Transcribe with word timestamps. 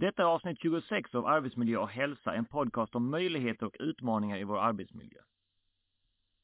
Detta 0.00 0.22
är 0.22 0.26
avsnitt 0.26 0.58
26 0.62 1.14
av 1.14 1.26
Arbetsmiljö 1.26 1.78
och 1.78 1.88
hälsa, 1.88 2.34
en 2.34 2.44
podcast 2.44 2.94
om 2.94 3.10
möjligheter 3.10 3.66
och 3.66 3.76
utmaningar 3.80 4.38
i 4.38 4.44
vår 4.44 4.58
arbetsmiljö. 4.58 5.20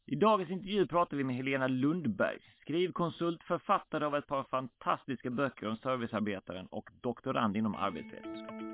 I 0.07 0.17
dagens 0.17 0.51
intervju 0.51 0.87
pratar 0.87 1.17
vi 1.17 1.25
med 1.25 1.37
Helena 1.37 1.67
Lundberg, 1.67 2.39
skrivkonsult, 2.61 3.43
författare 3.43 4.05
av 4.05 4.17
ett 4.17 4.27
par 4.27 4.45
fantastiska 4.45 5.31
böcker 5.31 5.69
om 5.69 5.77
servicearbetaren 5.77 6.67
och 6.67 6.91
doktorand 7.01 7.57
inom 7.57 7.75
arbetsvetenskap. 7.75 8.66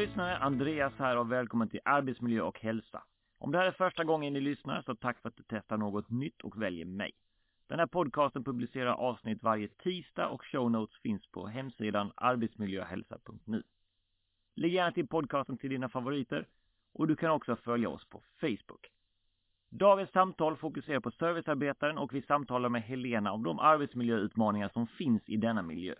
Lyssnare, 0.00 0.36
Andreas 0.36 0.92
här 0.98 1.16
och 1.16 1.32
välkommen 1.32 1.68
till 1.68 1.80
Arbetsmiljö 1.84 2.42
och 2.42 2.60
hälsa. 2.60 3.02
Om 3.38 3.52
det 3.52 3.58
här 3.58 3.66
är 3.66 3.72
första 3.72 4.04
gången 4.04 4.32
ni 4.32 4.40
lyssnar 4.40 4.82
så 4.82 4.94
tack 4.94 5.20
för 5.22 5.28
att 5.28 5.36
du 5.36 5.42
testar 5.48 5.76
något 5.76 6.10
nytt 6.10 6.40
och 6.40 6.62
väljer 6.62 6.84
mig. 6.84 7.12
Den 7.66 7.78
här 7.78 7.86
podcasten 7.86 8.44
publicerar 8.44 8.92
avsnitt 8.92 9.42
varje 9.42 9.68
tisdag 9.68 10.28
och 10.28 10.44
show 10.44 10.70
notes 10.70 11.00
finns 11.02 11.26
på 11.26 11.46
hemsidan 11.46 12.12
arbetsmiljöhälsa.nu. 12.16 13.62
Lägg 14.54 14.72
gärna 14.74 14.92
till 14.92 15.06
podcasten 15.08 15.58
till 15.58 15.70
dina 15.70 15.88
favoriter 15.88 16.46
och 16.92 17.08
du 17.08 17.16
kan 17.16 17.30
också 17.30 17.56
följa 17.56 17.88
oss 17.88 18.04
på 18.04 18.22
Facebook. 18.40 18.86
Dagens 19.68 20.10
samtal 20.10 20.56
fokuserar 20.56 21.00
på 21.00 21.10
servicearbetaren 21.10 21.98
och 21.98 22.14
vi 22.14 22.22
samtalar 22.22 22.68
med 22.68 22.82
Helena 22.82 23.32
om 23.32 23.42
de 23.42 23.58
arbetsmiljöutmaningar 23.58 24.68
som 24.68 24.86
finns 24.86 25.28
i 25.28 25.36
denna 25.36 25.62
miljö. 25.62 25.94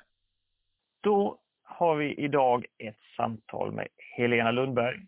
Då 1.01 1.41
har 1.71 1.97
vi 1.97 2.15
idag 2.15 2.67
ett 2.79 2.99
samtal 3.17 3.73
med 3.73 3.89
Helena 4.17 4.51
Lundberg, 4.51 5.01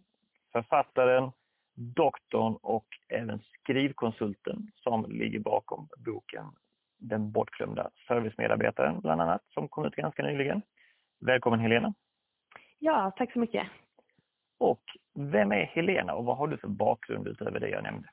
författaren, 0.53 1.31
doktorn 1.75 2.57
och 2.63 2.87
även 3.09 3.39
skrivkonsulten 3.39 4.71
som 4.75 5.11
ligger 5.11 5.39
bakom 5.39 5.89
boken 6.07 6.45
Den 6.99 7.33
bortglömda 7.33 7.91
servicemedarbetaren 8.09 9.01
bland 9.01 9.23
annat, 9.23 9.43
som 9.49 9.69
kom 9.69 9.85
ut 9.85 9.95
ganska 9.95 10.23
nyligen. 10.23 10.63
Välkommen 11.21 11.61
Helena! 11.61 11.95
Ja, 12.79 13.13
tack 13.17 13.33
så 13.33 13.39
mycket! 13.39 13.67
Och 14.59 14.83
vem 15.15 15.53
är 15.53 15.65
Helena 15.65 16.15
och 16.15 16.25
vad 16.25 16.37
har 16.37 16.47
du 16.47 16.57
för 16.57 16.69
bakgrund 16.69 17.29
utöver 17.29 17.61
det 17.61 17.69
jag 17.69 17.83
nämnde? 17.83 18.09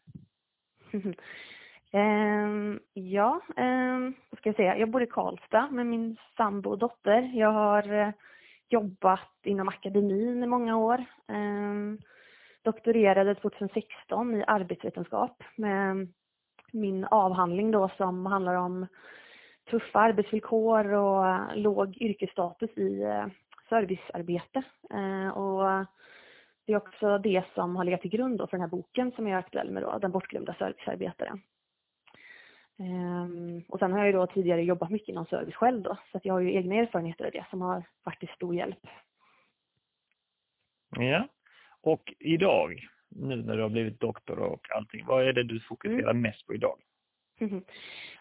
um, 1.94 2.80
ja, 2.94 3.42
um, 3.58 4.16
vad 4.30 4.40
ska 4.40 4.50
jag 4.50 4.56
säga? 4.56 4.78
Jag 4.78 4.90
bor 4.90 5.04
i 5.04 5.08
Karlstad 5.08 5.72
med 5.72 5.86
min 5.86 6.18
sambo 6.38 6.70
och 6.70 6.78
dotter. 6.78 7.22
Jag 7.22 7.52
har 7.52 7.94
uh, 7.94 8.12
jobbat 8.70 9.30
inom 9.44 9.70
akademin 9.70 10.44
i 10.44 10.48
många 10.48 10.78
år. 10.78 11.06
Ehm, 11.28 11.98
doktorerade 12.64 13.36
2016 13.36 14.36
i 14.36 14.44
arbetsvetenskap 14.48 15.44
med 15.56 16.08
min 16.72 17.06
avhandling 17.06 17.72
då 17.72 17.90
som 17.98 18.26
handlar 18.26 18.56
om 18.56 18.88
tuffa 19.70 20.00
arbetsvillkor 20.00 20.94
och 20.94 21.58
låg 21.58 21.98
yrkesstatus 21.98 22.78
i 22.78 23.02
eh, 23.02 23.26
servicearbete. 23.70 24.64
Ehm, 24.90 25.32
och 25.32 25.86
det 26.66 26.74
är 26.74 26.78
också 26.78 27.18
det 27.18 27.44
som 27.54 27.76
har 27.76 27.84
legat 27.84 28.02
till 28.02 28.12
grund 28.12 28.40
för 28.40 28.52
den 28.52 28.62
här 28.62 28.68
boken 28.68 29.12
som 29.12 29.28
jag 29.28 29.36
är 29.36 29.40
aktuell 29.40 29.72
med 29.72 29.84
då, 29.84 29.98
Den 29.98 30.12
bortglömda 30.12 30.54
servicearbetaren. 30.54 31.42
Um, 32.80 33.64
och 33.68 33.80
sen 33.80 33.92
har 33.92 34.00
jag 34.00 34.08
ju 34.08 34.14
då 34.14 34.28
tidigare 34.28 34.64
jobbat 34.64 34.90
mycket 34.90 35.10
inom 35.10 35.26
service 35.26 35.56
själv 35.56 35.82
då, 35.82 35.98
så 36.12 36.20
jag 36.24 36.34
har 36.34 36.40
ju 36.40 36.54
egna 36.54 36.76
erfarenheter 36.76 37.26
av 37.26 37.32
det 37.32 37.46
som 37.50 37.62
har 37.62 37.84
faktiskt 38.04 38.34
stor 38.34 38.56
hjälp. 38.56 38.88
Ja, 40.98 41.28
och 41.82 42.14
idag, 42.20 42.88
nu 43.10 43.36
när 43.36 43.56
du 43.56 43.62
har 43.62 43.70
blivit 43.70 44.00
doktor 44.00 44.40
och 44.40 44.72
allting, 44.76 45.06
vad 45.06 45.28
är 45.28 45.34
det 45.34 45.44
du 45.44 45.60
fokuserar 45.60 46.10
mm. 46.10 46.22
mest 46.22 46.48
på 46.48 46.54
idag? 46.54 46.80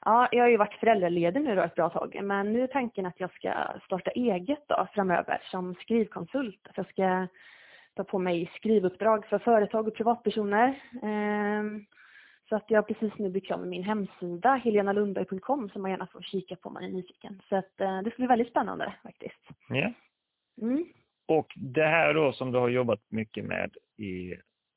Ja, 0.05 0.29
jag 0.33 0.43
har 0.43 0.49
ju 0.49 0.57
varit 0.57 0.81
föräldraledig 0.81 1.43
nu 1.43 1.55
då 1.55 1.63
ett 1.63 1.75
bra 1.75 1.91
tag, 1.91 2.21
men 2.23 2.53
nu 2.53 2.63
är 2.63 2.67
tanken 2.67 3.07
att 3.07 3.21
jag 3.21 3.33
ska 3.33 3.53
starta 3.85 4.11
eget 4.11 4.65
då 4.69 4.89
framöver 4.95 5.43
som 5.51 5.75
skrivkonsult. 5.75 6.61
Att 6.69 6.77
jag 6.77 6.89
ska 6.89 7.27
ta 7.95 8.05
på 8.05 8.19
mig 8.19 8.51
skrivuppdrag 8.57 9.27
för 9.27 9.39
företag 9.39 9.89
och 9.89 9.95
privatpersoner. 9.95 10.83
Um, 11.03 11.87
så 12.49 12.57
att 12.57 12.71
jag 12.71 12.87
precis 12.87 13.13
nu 13.19 13.29
blir 13.29 13.41
klar 13.41 13.59
med 13.59 13.69
min 13.69 13.83
hemsida, 13.83 14.55
helenalundberg.com, 14.55 15.71
som 15.71 15.83
man 15.83 15.91
gärna 15.91 16.07
får 16.07 16.23
kika 16.23 16.57
på 16.57 16.69
om 16.69 16.75
man 16.75 16.85
är 16.85 16.89
nyfiken. 16.89 17.43
Så 17.49 17.57
att 17.57 17.81
eh, 17.81 18.03
det 18.03 18.11
ska 18.11 18.17
bli 18.17 18.27
väldigt 18.27 18.51
spännande 18.51 18.95
faktiskt. 19.03 19.49
Ja. 19.69 19.93
Mm. 20.63 20.85
Och 21.27 21.53
det 21.57 21.87
här 21.87 22.15
då 22.15 22.33
som 22.33 22.53
du 22.53 22.59
har 22.59 22.69
jobbat 22.69 23.01
mycket 23.09 23.45
med 23.45 23.77
i 23.97 24.35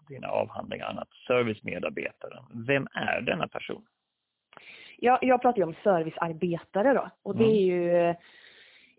dina 0.09 0.27
avhandlingar, 0.27 0.85
annat, 0.85 1.09
servicemedarbetaren. 1.27 2.43
Vem 2.67 2.87
är 2.93 3.21
denna 3.21 3.47
person? 3.47 3.85
Ja, 4.97 5.19
jag 5.21 5.41
pratar 5.41 5.57
ju 5.57 5.63
om 5.63 5.75
servicearbetare 5.83 6.93
då. 6.93 7.09
Och 7.23 7.35
det 7.38 7.43
är 7.43 7.61
ju 7.61 7.95
eh, 7.95 8.15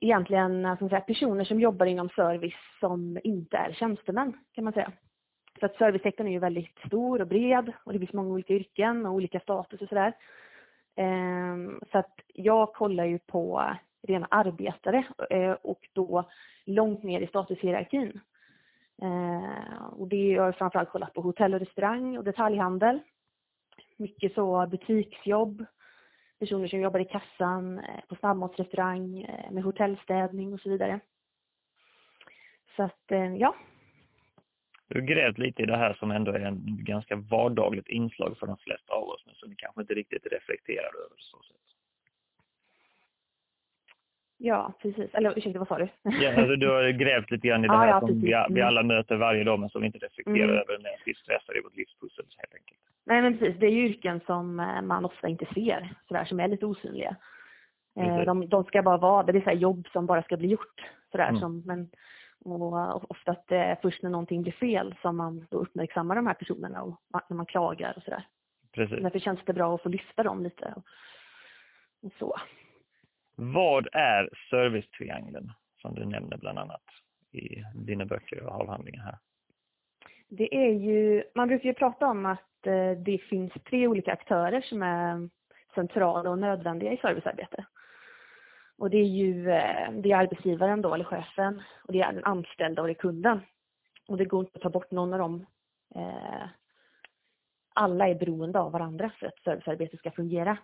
egentligen 0.01 0.77
som 0.79 0.89
säga, 0.89 1.01
personer 1.01 1.45
som 1.45 1.61
jobbar 1.61 1.87
inom 1.87 2.09
service 2.09 2.55
som 2.81 3.19
inte 3.25 3.57
är 3.57 3.73
tjänstemän, 3.73 4.33
kan 4.53 4.65
man 4.65 4.73
säga. 4.73 4.93
För 5.63 5.67
att 5.67 5.77
servicesektorn 5.77 6.27
är 6.27 6.33
ju 6.33 6.39
väldigt 6.39 6.79
stor 6.87 7.21
och 7.21 7.27
bred 7.27 7.73
och 7.85 7.93
det 7.93 7.99
finns 7.99 8.13
många 8.13 8.33
olika 8.33 8.55
yrken 8.55 9.07
och 9.07 9.13
olika 9.13 9.41
status 9.41 9.81
och 9.81 9.89
sådär. 9.89 10.13
Ehm, 10.97 11.81
så 11.93 11.99
att 11.99 12.21
jag 12.27 12.73
kollar 12.73 13.05
ju 13.05 13.19
på 13.19 13.71
rena 14.03 14.27
arbetare 14.31 15.07
eh, 15.31 15.53
och 15.53 15.89
då 15.93 16.31
långt 16.65 17.03
ner 17.03 17.21
i 17.21 17.27
statushierarkin. 17.27 18.21
Ehm, 19.03 19.85
och 19.93 20.09
det 20.09 20.37
har 20.37 20.45
jag 20.45 20.57
framförallt 20.57 20.89
kollat 20.89 21.15
på 21.15 21.21
hotell 21.21 21.55
och 21.55 21.61
restaurang 21.61 22.19
och 22.19 22.25
detaljhandel. 22.25 23.01
Mycket 23.97 24.35
så 24.35 24.67
butiksjobb, 24.67 25.65
personer 26.39 26.69
som 26.69 26.81
jobbar 26.81 27.01
i 27.01 27.05
kassan, 27.05 27.79
eh, 27.79 28.01
på 28.09 28.15
snabbmatsrestaurang, 28.15 29.23
eh, 29.23 29.53
med 29.53 29.65
hotellstädning 29.65 30.53
och 30.53 30.61
så 30.61 30.69
vidare. 30.69 31.01
Så 32.77 32.83
att 32.83 33.13
ja, 33.39 33.55
du 34.93 35.01
har 35.01 35.07
grävt 35.07 35.39
lite 35.39 35.63
i 35.63 35.67
det 35.67 35.77
här 35.77 35.95
som 35.95 36.11
ändå 36.11 36.33
är 36.33 36.41
en 36.41 36.61
ganska 36.65 37.17
vardagligt 37.17 37.89
inslag 37.89 38.39
för 38.39 38.47
de 38.47 38.57
flesta 38.57 38.95
av 38.95 39.09
oss, 39.09 39.23
men 39.27 39.35
som 39.35 39.51
vi 39.51 39.57
kanske 39.57 39.81
inte 39.81 39.95
riktigt 39.95 40.27
reflekterar 40.27 40.93
över 41.05 41.17
så 41.19 41.43
sätt. 41.43 41.57
Ja, 44.45 44.73
precis. 44.83 45.15
Eller 45.15 45.39
ursäkta, 45.39 45.59
vad 45.59 45.69
sa 45.69 45.79
du? 45.79 45.89
Ja, 46.03 46.35
alltså, 46.37 46.57
du 46.57 46.69
har 46.69 46.91
grävt 46.91 47.31
lite 47.31 47.49
grann 47.49 47.65
i 47.65 47.69
det 47.69 47.77
här 47.77 47.89
ja, 47.89 48.01
som 48.01 48.21
vi, 48.21 48.27
vi, 48.27 48.33
mm. 48.33 48.67
alla 48.67 48.83
möter 48.83 49.17
varje 49.17 49.45
dag 49.45 49.61
men 49.61 49.69
som 49.69 49.81
vi 49.81 49.87
inte 49.87 49.99
reflekterar 49.99 50.45
mm. 50.45 50.57
över 50.57 50.79
när 50.79 51.03
vi 51.05 51.15
stressar 51.15 51.59
i 51.59 51.61
vårt 51.61 51.77
livspussel 51.77 52.25
helt 52.39 52.55
enkelt. 52.55 52.81
Nej 53.05 53.23
men 53.23 53.39
precis, 53.39 53.61
det 53.61 53.67
är 53.67 53.71
ju 53.71 53.87
yrken 53.87 54.21
som 54.27 54.61
eh, 54.61 54.83
man 54.83 55.05
ofta 55.05 55.29
inte 55.29 55.47
ser, 55.55 55.95
sådär, 56.09 56.25
som 56.25 56.41
är 56.41 56.49
lite 56.49 56.67
osynliga. 56.67 57.17
Eh, 57.97 58.21
de, 58.21 58.49
de, 58.49 58.65
ska 58.65 58.83
bara 58.83 58.97
vara, 58.97 59.23
det 59.23 59.39
är 59.39 59.53
så 59.53 59.59
jobb 59.59 59.89
som 59.93 60.07
bara 60.07 60.23
ska 60.23 60.37
bli 60.37 60.49
gjort. 60.49 60.81
Sådär, 61.11 61.29
mm. 61.29 61.41
som, 61.41 61.63
men 61.67 61.89
och 62.45 63.11
ofta 63.11 63.31
att 63.31 63.47
det 63.47 63.57
är 63.57 63.79
först 63.83 64.03
när 64.03 64.11
någonting 64.11 64.43
blir 64.43 64.53
fel 64.53 64.95
som 65.03 65.17
man 65.17 65.47
då 65.51 65.59
uppmärksammar 65.59 66.17
de 66.17 66.27
här 66.27 66.35
personerna 66.35 66.83
och 66.83 67.01
när 67.29 67.37
man 67.37 67.47
klagar 67.47 67.95
och 67.97 68.03
sådär. 68.03 68.27
Precis. 68.73 69.03
Därför 69.03 69.19
känns 69.19 69.41
det 69.45 69.53
bra 69.53 69.75
att 69.75 69.83
få 69.83 69.89
lyfta 69.89 70.23
dem 70.23 70.43
lite 70.43 70.75
och, 70.77 70.85
och 72.03 72.13
så. 72.19 72.37
Vad 73.37 73.89
är 73.93 74.29
servicetriangeln 74.51 75.53
som 75.77 75.95
du 75.95 76.05
nämner 76.05 76.37
bland 76.37 76.59
annat 76.59 76.85
i 77.33 77.63
dina 77.75 78.05
böcker 78.05 78.43
och 78.43 78.53
avhandlingar 78.53 79.03
här? 79.03 79.19
Det 80.29 80.55
är 80.55 80.73
ju, 80.73 81.25
man 81.35 81.49
brukar 81.49 81.69
ju 81.69 81.75
prata 81.75 82.07
om 82.07 82.27
att 82.27 82.67
eh, 82.67 82.91
det 82.91 83.19
finns 83.19 83.53
tre 83.53 83.89
olika 83.89 84.13
aktörer 84.13 84.61
som 84.61 84.83
är 84.83 85.29
centrala 85.75 86.31
och 86.31 86.39
nödvändiga 86.39 86.93
i 86.93 86.97
servicearbete. 86.97 87.65
Och 88.83 88.91
det 88.91 88.99
är 88.99 89.09
ju 89.09 89.51
eh, 89.51 89.93
det 89.93 90.13
är 90.13 90.17
arbetsgivaren 90.17 90.83
då, 90.83 90.95
eller 90.95 91.05
chefen, 91.05 91.63
och 91.83 91.93
det 91.93 92.01
är 92.01 92.13
den 92.13 92.25
anställda 92.25 92.83
och 92.83 92.89
det 92.89 92.93
är 92.93 92.95
kunden. 93.09 93.41
Och 94.09 94.17
det 94.17 94.25
går 94.25 94.41
inte 94.41 94.57
att 94.57 94.63
ta 94.63 94.71
bort 94.71 94.91
någon 94.91 95.13
av 95.13 95.19
dem. 95.19 95.47
Eh, 95.95 96.49
alla 97.75 98.09
är 98.09 98.15
beroende 98.15 98.61
av 98.61 98.73
varandra 98.73 99.13
för 99.19 99.27
att 99.27 99.43
servicearbetet 99.45 99.99
ska 99.99 100.11
fungera. 100.11 100.59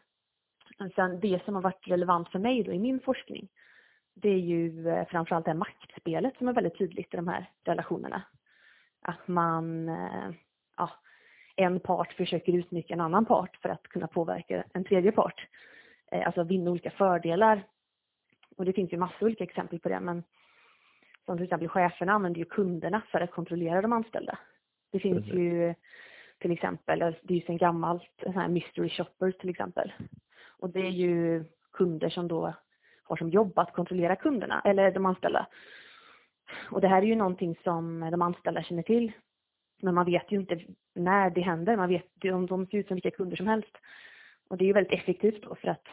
Men 0.79 0.91
sen 0.91 1.21
det 1.21 1.45
som 1.45 1.55
har 1.55 1.63
varit 1.63 1.89
relevant 1.89 2.29
för 2.29 2.39
mig 2.39 2.63
då 2.63 2.73
i 2.73 2.79
min 2.79 3.01
forskning, 3.01 3.49
det 4.15 4.29
är 4.29 4.41
ju 4.41 4.89
eh, 4.89 5.07
framförallt 5.07 5.45
det 5.45 5.51
här 5.51 5.59
maktspelet 5.59 6.37
som 6.39 6.49
är 6.49 6.53
väldigt 6.53 6.79
tydligt 6.79 7.15
i 7.15 7.17
de 7.17 7.29
här 7.29 7.51
relationerna. 7.65 8.23
Att 9.03 9.29
man, 9.29 9.89
ja, 10.77 10.91
en 11.57 11.81
part 11.81 12.13
försöker 12.13 12.53
utnyttja 12.53 12.95
en 12.95 13.01
annan 13.01 13.25
part 13.25 13.57
för 13.57 13.69
att 13.69 13.83
kunna 13.83 14.07
påverka 14.07 14.65
en 14.73 14.85
tredje 14.85 15.13
part. 15.13 15.47
Alltså 16.13 16.43
vinna 16.43 16.71
olika 16.71 16.91
fördelar 16.91 17.65
och 18.59 18.65
det 18.65 18.73
finns 18.73 18.93
ju 18.93 18.97
massor 18.97 19.27
olika 19.27 19.45
exempel 19.45 19.79
på 19.79 19.89
det, 19.89 20.01
men 20.01 20.25
som 21.25 21.37
till 21.37 21.45
exempel 21.45 21.69
cheferna 21.69 22.13
använder 22.13 22.39
ju 22.39 22.45
kunderna 22.45 23.03
för 23.11 23.21
att 23.21 23.31
kontrollera 23.31 23.83
de 23.83 23.93
anställda. 23.93 24.39
Det 24.93 24.99
finns 24.99 25.19
Precis. 25.19 25.35
ju 25.35 25.75
till 26.39 26.51
exempel, 26.51 26.99
det 26.99 27.35
är 27.35 27.39
ju 27.39 27.41
sedan 27.41 27.57
gammalt, 27.57 28.11
sån 28.23 28.35
här 28.35 28.49
mystery 28.49 28.89
shoppers 28.89 29.37
till 29.37 29.51
exempel. 29.51 29.93
Och 30.47 30.71
det 30.71 30.81
är 30.81 30.91
ju 30.91 31.45
kunder 31.73 32.09
som 32.09 32.29
då 32.29 32.55
har 33.03 33.17
som 33.17 33.31
jobb 33.31 33.59
att 33.59 33.73
kontrollera 33.73 34.17
kunderna, 34.17 34.63
eller 34.65 34.91
de 34.91 35.07
anställda. 35.07 35.47
Och 36.71 36.81
det 36.81 36.89
här 36.89 37.03
är 37.03 37.07
ju 37.07 37.15
någonting 37.15 37.57
som 37.65 38.09
de 38.11 38.23
anställda 38.23 38.63
känner 38.63 38.83
till. 38.83 39.13
Men 39.83 39.95
man 39.95 40.07
vet 40.07 40.33
ju 40.33 40.37
inte 40.37 40.61
när 40.95 41.31
det 41.31 41.41
händer. 41.41 41.77
Man 41.77 41.89
vet, 41.89 42.07
de, 42.15 42.47
de 42.47 42.67
ser 42.67 42.79
ut 42.79 42.89
som 42.89 42.95
vilka 42.95 43.11
kunder 43.11 43.37
som 43.37 43.47
helst. 43.47 43.77
Och 44.49 44.57
det 44.57 44.65
är 44.65 44.67
ju 44.67 44.73
väldigt 44.73 45.01
effektivt 45.01 45.43
då 45.43 45.55
för 45.55 45.69
att 45.69 45.87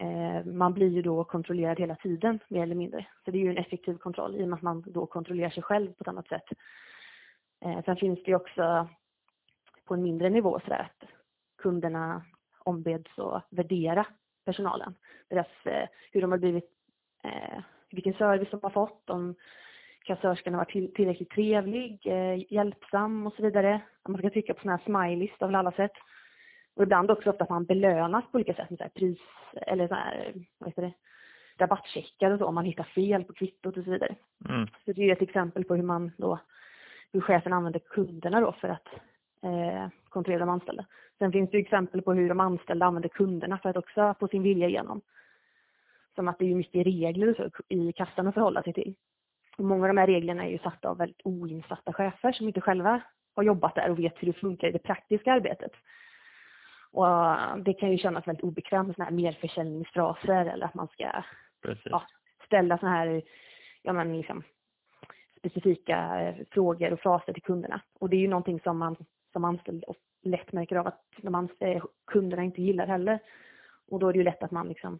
Eh, 0.00 0.44
man 0.44 0.74
blir 0.74 0.88
ju 0.88 1.02
då 1.02 1.24
kontrollerad 1.24 1.80
hela 1.80 1.96
tiden 1.96 2.38
mer 2.48 2.62
eller 2.62 2.74
mindre. 2.74 3.06
Så 3.24 3.30
det 3.30 3.38
är 3.38 3.42
ju 3.42 3.50
en 3.50 3.58
effektiv 3.58 3.98
kontroll 3.98 4.36
i 4.36 4.44
och 4.44 4.48
med 4.48 4.56
att 4.56 4.62
man 4.62 4.84
då 4.86 5.06
kontrollerar 5.06 5.50
sig 5.50 5.62
själv 5.62 5.92
på 5.92 6.02
ett 6.02 6.08
annat 6.08 6.28
sätt. 6.28 6.44
Eh, 7.64 7.84
sen 7.84 7.96
finns 7.96 8.22
det 8.24 8.30
ju 8.30 8.36
också 8.36 8.88
på 9.84 9.94
en 9.94 10.02
mindre 10.02 10.30
nivå 10.30 10.60
sådär 10.60 10.90
att 10.90 11.08
kunderna 11.58 12.22
ombeds 12.58 13.18
att 13.18 13.46
värdera 13.50 14.06
personalen. 14.44 14.94
Deras, 15.28 15.46
eh, 15.64 15.88
hur 16.12 16.20
de 16.20 16.30
har 16.30 16.38
blivit, 16.38 16.70
vilken 17.90 18.14
service 18.14 18.50
de 18.50 18.60
har 18.62 18.70
fått, 18.70 19.10
om 19.10 19.34
kassörskan 20.04 20.54
har 20.54 20.60
varit 20.60 20.94
tillräckligt 20.94 21.30
trevlig, 21.30 22.06
hjälpsam 22.48 23.26
och 23.26 23.32
så 23.32 23.42
vidare. 23.42 23.80
Man 24.08 24.18
ska 24.18 24.30
trycka 24.30 24.54
på 24.54 24.60
sådana 24.60 24.76
här 24.76 24.84
smileys 24.84 25.42
av 25.42 25.54
alla 25.54 25.72
sätt. 25.72 25.92
Och 26.78 26.84
ibland 26.84 27.10
också 27.10 27.30
ofta 27.30 27.44
att 27.44 27.50
man 27.50 27.64
belönas 27.64 28.24
på 28.24 28.36
olika 28.36 28.54
sätt 28.54 28.70
med 28.70 28.78
så 28.78 28.84
här 28.84 28.90
pris 28.90 29.18
eller 29.52 29.88
så 29.88 29.94
här, 29.94 30.34
vad 30.58 30.68
heter 30.68 30.82
det, 30.82 30.92
rabattcheckar 31.58 32.30
och 32.30 32.38
så 32.38 32.46
om 32.46 32.54
man 32.54 32.64
hittar 32.64 32.84
fel 32.84 33.24
på 33.24 33.32
kvittot 33.32 33.76
och 33.76 33.84
så 33.84 33.90
vidare. 33.90 34.14
Mm. 34.48 34.66
Så 34.84 34.92
det 34.92 35.02
är 35.02 35.12
ett 35.12 35.22
exempel 35.22 35.64
på 35.64 35.74
hur 35.74 35.82
man 35.82 36.12
då, 36.16 36.38
hur 37.12 37.20
chefen 37.20 37.52
använder 37.52 37.80
kunderna 37.80 38.40
då 38.40 38.52
för 38.52 38.68
att 38.68 38.86
eh, 39.42 39.88
kontrollera 40.08 40.40
de 40.40 40.48
anställda. 40.48 40.86
Sen 41.18 41.32
finns 41.32 41.50
det 41.50 41.58
exempel 41.58 42.02
på 42.02 42.12
hur 42.12 42.28
de 42.28 42.40
anställda 42.40 42.86
använder 42.86 43.08
kunderna 43.08 43.58
för 43.58 43.68
att 43.68 43.76
också 43.76 44.14
få 44.20 44.28
sin 44.28 44.42
vilja 44.42 44.68
igenom. 44.68 45.00
Som 46.14 46.28
att 46.28 46.38
det 46.38 46.50
är 46.50 46.54
mycket 46.54 46.86
regler 46.86 47.34
så 47.34 47.74
i 47.74 47.92
kassan 47.92 48.26
att 48.26 48.34
förhålla 48.34 48.62
sig 48.62 48.72
till. 48.72 48.94
Och 49.56 49.64
många 49.64 49.82
av 49.82 49.88
de 49.88 49.98
här 49.98 50.06
reglerna 50.06 50.44
är 50.44 50.50
ju 50.50 50.58
satta 50.58 50.88
av 50.88 50.98
väldigt 50.98 51.20
oinsatta 51.24 51.92
chefer 51.92 52.32
som 52.32 52.46
inte 52.46 52.60
själva 52.60 53.02
har 53.34 53.42
jobbat 53.42 53.74
där 53.74 53.90
och 53.90 53.98
vet 53.98 54.14
hur 54.16 54.26
det 54.26 54.40
funkar 54.40 54.68
i 54.68 54.72
det 54.72 54.78
praktiska 54.78 55.32
arbetet. 55.32 55.72
Och 56.90 57.06
det 57.64 57.72
kan 57.72 57.90
ju 57.90 57.98
kännas 57.98 58.28
väldigt 58.28 58.44
obekvämt 58.44 58.86
med 58.86 58.96
sådana 58.96 59.10
här 59.10 59.16
merförsäljningsfraser 59.16 60.46
eller 60.46 60.66
att 60.66 60.74
man 60.74 60.88
ska 60.88 61.22
ja, 61.84 62.02
ställa 62.46 62.78
sådana 62.78 62.96
här 62.96 63.22
ja, 63.82 63.92
men 63.92 64.16
liksom, 64.16 64.42
specifika 65.38 66.20
eh, 66.20 66.34
frågor 66.50 66.92
och 66.92 67.00
fraser 67.00 67.32
till 67.32 67.42
kunderna. 67.42 67.80
Och 68.00 68.10
det 68.10 68.16
är 68.16 68.20
ju 68.20 68.28
någonting 68.28 68.60
som 68.60 68.78
man 68.78 68.96
som 69.32 69.44
anställd 69.44 69.84
lätt 70.22 70.52
märker 70.52 70.76
av 70.76 70.86
att 70.86 71.04
de 71.16 71.34
anställda, 71.34 71.86
kunderna 72.06 72.42
inte 72.42 72.62
gillar 72.62 72.86
heller. 72.86 73.18
Och 73.90 73.98
då 73.98 74.08
är 74.08 74.12
det 74.12 74.18
ju 74.18 74.24
lätt 74.24 74.42
att 74.42 74.50
man 74.50 74.68
liksom 74.68 74.98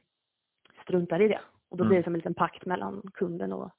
struntar 0.83 1.23
i 1.23 1.29
det. 1.29 1.41
Och 1.69 1.77
då 1.77 1.85
mm. 1.85 1.89
blir 1.89 1.99
det 1.99 2.05
som 2.05 2.15
en 2.15 2.19
liten 2.19 2.35
pakt 2.35 2.67
mellan 2.67 3.11
kunden 3.15 3.53
och 3.53 3.71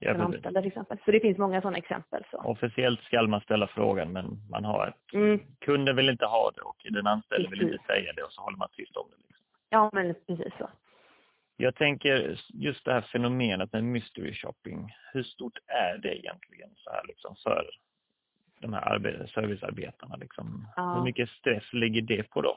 ja, 0.00 0.12
den 0.12 0.20
anställda 0.20 0.60
till 0.60 0.68
exempel. 0.68 0.98
Så 1.04 1.10
det 1.10 1.20
finns 1.20 1.38
många 1.38 1.60
sådana 1.60 1.78
exempel. 1.78 2.24
Så. 2.30 2.38
Officiellt 2.38 3.00
ska 3.02 3.22
man 3.22 3.40
ställa 3.40 3.66
frågan 3.66 4.12
men 4.12 4.38
man 4.50 4.64
har 4.64 4.86
ett, 4.86 5.14
mm. 5.14 5.40
kunden 5.58 5.96
vill 5.96 6.08
inte 6.08 6.26
ha 6.26 6.50
det 6.54 6.60
och 6.60 6.76
den 6.90 7.06
anställde 7.06 7.48
vill 7.48 7.62
inte 7.62 7.84
säga 7.86 8.12
det 8.12 8.22
och 8.22 8.32
så 8.32 8.42
håller 8.42 8.58
man 8.58 8.68
tyst 8.72 8.96
om 8.96 9.06
det. 9.10 9.16
Liksom. 9.16 9.46
Ja 9.68 9.90
men 9.92 10.14
precis 10.26 10.52
så. 10.58 10.70
Jag 11.56 11.74
tänker 11.74 12.40
just 12.48 12.84
det 12.84 12.92
här 12.92 13.00
fenomenet 13.00 13.72
med 13.72 13.84
mystery 13.84 14.34
shopping. 14.34 14.94
Hur 15.12 15.22
stort 15.22 15.58
är 15.66 15.98
det 15.98 16.18
egentligen 16.18 16.70
så 16.76 16.90
här 16.90 17.04
liksom 17.06 17.36
för 17.42 17.70
de 18.60 18.72
här 18.72 19.26
servicearbetarna? 19.34 20.16
Liksom? 20.16 20.68
Ja. 20.76 20.94
Hur 20.94 21.04
mycket 21.04 21.28
stress 21.28 21.72
ligger 21.72 22.02
det 22.02 22.30
på 22.30 22.42
dem? 22.42 22.56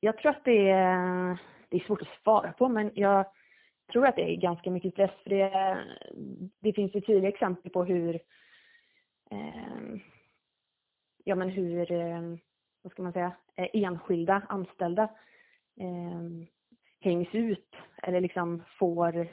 Jag 0.00 0.18
tror 0.18 0.30
att 0.30 0.44
det 0.44 0.70
är, 0.70 1.38
det 1.68 1.76
är 1.76 1.80
svårt 1.80 2.02
att 2.02 2.22
svara 2.22 2.52
på, 2.52 2.68
men 2.68 2.90
jag 2.94 3.26
tror 3.92 4.06
att 4.06 4.16
det 4.16 4.30
är 4.32 4.36
ganska 4.36 4.70
mycket 4.70 4.92
stress. 4.92 5.10
För 5.22 5.30
det, 5.30 5.78
det 6.60 6.72
finns 6.72 6.94
ju 6.94 7.00
tydliga 7.00 7.28
exempel 7.28 7.70
på 7.70 7.84
hur, 7.84 8.14
eh, 9.30 10.00
ja 11.24 11.34
men 11.34 11.48
hur, 11.48 11.92
eh, 11.92 12.22
vad 12.82 12.92
ska 12.92 13.02
man 13.02 13.12
säga, 13.12 13.32
eh, 13.56 13.68
enskilda 13.72 14.42
anställda 14.48 15.02
eh, 15.80 16.46
hängs 17.00 17.28
ut 17.32 17.74
eller 18.02 18.20
liksom 18.20 18.62
får 18.78 19.28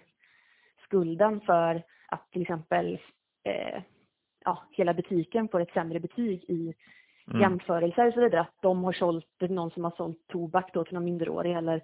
skulden 0.84 1.42
för 1.42 1.84
att 2.08 2.32
till 2.32 2.42
exempel 2.42 3.00
eh, 3.44 3.82
ja, 4.46 4.64
hela 4.72 4.94
butiken 4.94 5.48
får 5.48 5.60
ett 5.60 5.74
sämre 5.74 6.00
betyg 6.00 6.44
i 6.44 6.74
mm. 7.28 7.42
jämförelser 7.42 8.08
och 8.08 8.14
så 8.14 8.22
vidare. 8.22 8.42
Att 8.42 8.62
de 8.62 8.84
har 8.84 8.94
sålt, 8.94 9.42
någon 9.42 9.72
som 9.72 9.84
har 9.84 9.94
sålt 9.98 10.28
tobak 10.28 10.74
då 10.74 10.84
till 10.84 10.94
någon 10.94 11.04
minderårig 11.04 11.54
eller 11.54 11.82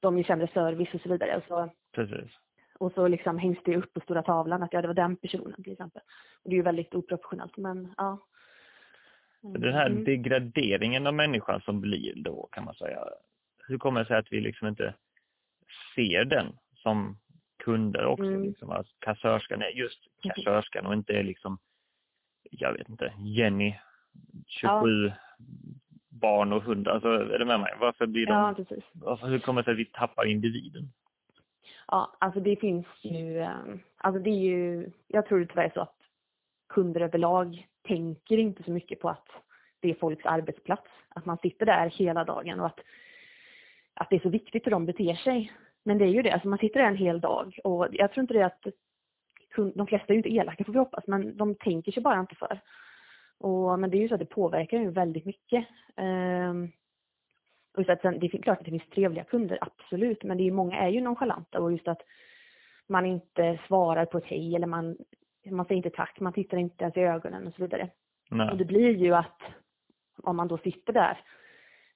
de 0.00 0.16
ger 0.16 0.24
sämre 0.24 0.48
service 0.48 0.94
och 0.94 1.00
så 1.00 1.08
vidare. 1.08 1.42
Så, 1.48 1.70
Precis. 1.96 2.30
Och 2.78 2.92
så 2.92 3.08
liksom 3.08 3.38
hängs 3.38 3.58
det 3.64 3.76
upp 3.76 3.94
på 3.94 4.00
stora 4.00 4.22
tavlan 4.22 4.62
att 4.62 4.72
ja, 4.72 4.82
det 4.82 4.86
var 4.86 4.94
den 4.94 5.16
personen 5.16 5.62
till 5.62 5.72
exempel. 5.72 6.02
Och 6.42 6.50
det 6.50 6.54
är 6.54 6.56
ju 6.56 6.62
väldigt 6.62 6.94
oproportionellt 6.94 7.56
men 7.56 7.94
ja. 7.96 8.26
Den 9.42 9.74
här 9.74 9.86
mm. 9.86 10.04
degraderingen 10.04 11.06
av 11.06 11.14
människan 11.14 11.60
som 11.60 11.80
blir 11.80 12.12
då 12.16 12.48
kan 12.52 12.64
man 12.64 12.74
säga. 12.74 12.98
Hur 13.68 13.78
kommer 13.78 14.00
det 14.00 14.06
sig 14.06 14.16
att 14.16 14.32
vi 14.32 14.40
liksom 14.40 14.68
inte 14.68 14.94
ser 15.94 16.24
den 16.24 16.46
som 16.74 17.18
kunder 17.64 18.06
också. 18.06 18.24
Mm. 18.24 18.42
Liksom, 18.42 18.70
att 18.70 18.86
kassörskan 18.98 19.62
är 19.62 19.70
just 19.70 20.06
mm. 20.24 20.34
kassörskan 20.34 20.86
och 20.86 20.94
inte 20.94 21.12
är 21.12 21.22
liksom, 21.22 21.58
jag 22.50 22.72
vet 22.72 22.88
inte, 22.88 23.12
Jenny, 23.18 23.78
27 24.46 25.06
ja. 25.06 25.12
barn 26.08 26.52
och 26.52 26.62
hundar. 26.62 26.92
Alltså, 26.92 27.08
är 27.08 27.38
det 27.38 27.44
med 27.44 27.60
mig? 27.60 27.74
Varför 27.80 28.06
blir 28.06 28.26
de, 28.26 28.32
ja, 28.32 28.54
precis. 28.56 28.84
Varför, 28.92 29.26
hur 29.26 29.38
kommer 29.38 29.60
det 29.60 29.64
sig 29.64 29.72
att 29.72 29.78
vi 29.78 29.84
tappar 29.84 30.26
individen? 30.26 30.92
Ja, 31.88 32.16
alltså 32.20 32.40
det 32.40 32.56
finns 32.56 32.86
ju, 33.02 33.40
ehm, 33.40 33.80
alltså 33.96 34.22
det 34.22 34.30
är 34.30 34.40
ju, 34.40 34.90
jag 35.06 35.26
tror 35.26 35.38
det 35.38 35.46
tyvärr 35.46 35.64
är 35.64 35.70
så 35.74 35.80
att 35.80 35.96
kunder 36.68 37.00
överlag 37.00 37.66
tänker 37.82 38.38
inte 38.38 38.62
så 38.62 38.70
mycket 38.70 39.00
på 39.00 39.08
att 39.08 39.28
det 39.80 39.90
är 39.90 39.94
folks 39.94 40.26
arbetsplats. 40.26 40.90
Att 41.08 41.26
man 41.26 41.38
sitter 41.38 41.66
där 41.66 41.90
hela 41.90 42.24
dagen 42.24 42.60
och 42.60 42.66
att, 42.66 42.80
att 43.94 44.10
det 44.10 44.16
är 44.16 44.20
så 44.20 44.28
viktigt 44.28 44.66
hur 44.66 44.70
de 44.70 44.86
beter 44.86 45.14
sig. 45.14 45.52
Men 45.84 45.98
det 45.98 46.04
är 46.04 46.08
ju 46.08 46.22
det, 46.22 46.32
alltså 46.32 46.48
man 46.48 46.58
sitter 46.58 46.80
där 46.80 46.86
en 46.86 46.96
hel 46.96 47.20
dag 47.20 47.58
och 47.64 47.88
jag 47.92 48.12
tror 48.12 48.22
inte 48.22 48.34
det 48.34 48.46
att 48.46 48.66
de 49.74 49.86
flesta 49.86 50.06
är 50.08 50.12
ju 50.12 50.16
inte 50.16 50.34
elaka 50.34 50.64
får 50.64 50.72
vi 50.72 50.78
hoppas, 50.78 50.94
alltså, 50.94 51.10
men 51.10 51.36
de 51.36 51.54
tänker 51.54 51.92
sig 51.92 52.02
bara 52.02 52.20
inte 52.20 52.34
för. 52.34 52.60
Och, 53.38 53.78
men 53.78 53.90
det 53.90 53.96
är 53.96 54.00
ju 54.00 54.08
så 54.08 54.14
att 54.14 54.20
det 54.20 54.26
påverkar 54.26 54.78
ju 54.78 54.90
väldigt 54.90 55.24
mycket. 55.24 55.66
Um, 55.96 56.72
och 57.76 57.86
så 57.86 57.92
att 57.92 58.00
sen, 58.00 58.18
det 58.18 58.26
är 58.34 58.42
klart 58.42 58.58
att 58.58 58.64
det 58.64 58.70
finns 58.70 58.90
trevliga 58.90 59.24
kunder, 59.24 59.58
absolut, 59.60 60.22
men 60.22 60.38
det 60.38 60.46
är 60.46 60.50
många 60.50 60.76
är 60.76 60.88
ju 60.88 61.00
nonchalanta 61.00 61.60
och 61.60 61.72
just 61.72 61.88
att 61.88 62.02
man 62.86 63.06
inte 63.06 63.58
svarar 63.66 64.06
på 64.06 64.18
ett 64.18 64.24
hej 64.24 64.56
eller 64.56 64.66
man, 64.66 64.96
man 65.50 65.66
säger 65.66 65.76
inte 65.76 65.90
tack, 65.90 66.20
man 66.20 66.32
tittar 66.32 66.56
inte 66.56 66.84
ens 66.84 66.96
i 66.96 67.00
ögonen 67.00 67.46
och 67.46 67.54
så 67.54 67.62
vidare. 67.62 67.90
Nej. 68.30 68.50
Och 68.50 68.56
det 68.56 68.64
blir 68.64 68.96
ju 68.96 69.14
att 69.14 69.40
om 70.22 70.36
man 70.36 70.48
då 70.48 70.58
sitter 70.58 70.92
där 70.92 71.18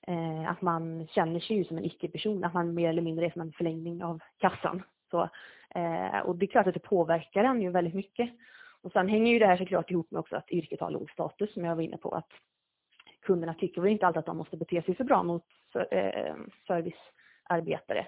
eh, 0.06 0.50
att 0.50 0.62
man 0.62 1.06
känner 1.06 1.40
sig 1.40 1.56
ju 1.56 1.64
som 1.64 1.78
en 1.78 1.84
icke-person, 1.84 2.44
att 2.44 2.54
man 2.54 2.74
mer 2.74 2.88
eller 2.88 3.02
mindre 3.02 3.26
är 3.26 3.30
som 3.30 3.40
en 3.40 3.52
förlängning 3.52 4.04
av 4.04 4.20
kassan. 4.38 4.82
Så, 5.10 5.28
eh, 5.74 6.18
och 6.18 6.36
det 6.36 6.44
är 6.44 6.50
klart 6.50 6.66
att 6.66 6.74
det 6.74 6.80
påverkar 6.80 7.44
en 7.44 7.62
ju 7.62 7.70
väldigt 7.70 7.94
mycket. 7.94 8.30
Och 8.82 8.92
sen 8.92 9.08
hänger 9.08 9.32
ju 9.32 9.38
det 9.38 9.46
här 9.46 9.56
såklart 9.56 9.90
ihop 9.90 10.10
med 10.10 10.18
också 10.18 10.36
att 10.36 10.50
yrket 10.50 10.80
har 10.80 10.90
låg 10.90 11.10
status 11.10 11.52
som 11.52 11.64
jag 11.64 11.76
var 11.76 11.82
inne 11.82 11.96
på. 11.96 12.10
Att 12.10 12.30
kunderna 13.30 13.54
tycker 13.54 13.80
väl 13.80 13.90
inte 13.92 14.06
alltid 14.06 14.18
att 14.18 14.26
de 14.26 14.36
måste 14.36 14.56
bete 14.56 14.82
sig 14.82 14.96
så 14.96 15.04
bra 15.04 15.22
mot 15.22 15.44
eh, 15.90 16.34
servicearbetare. 16.66 18.06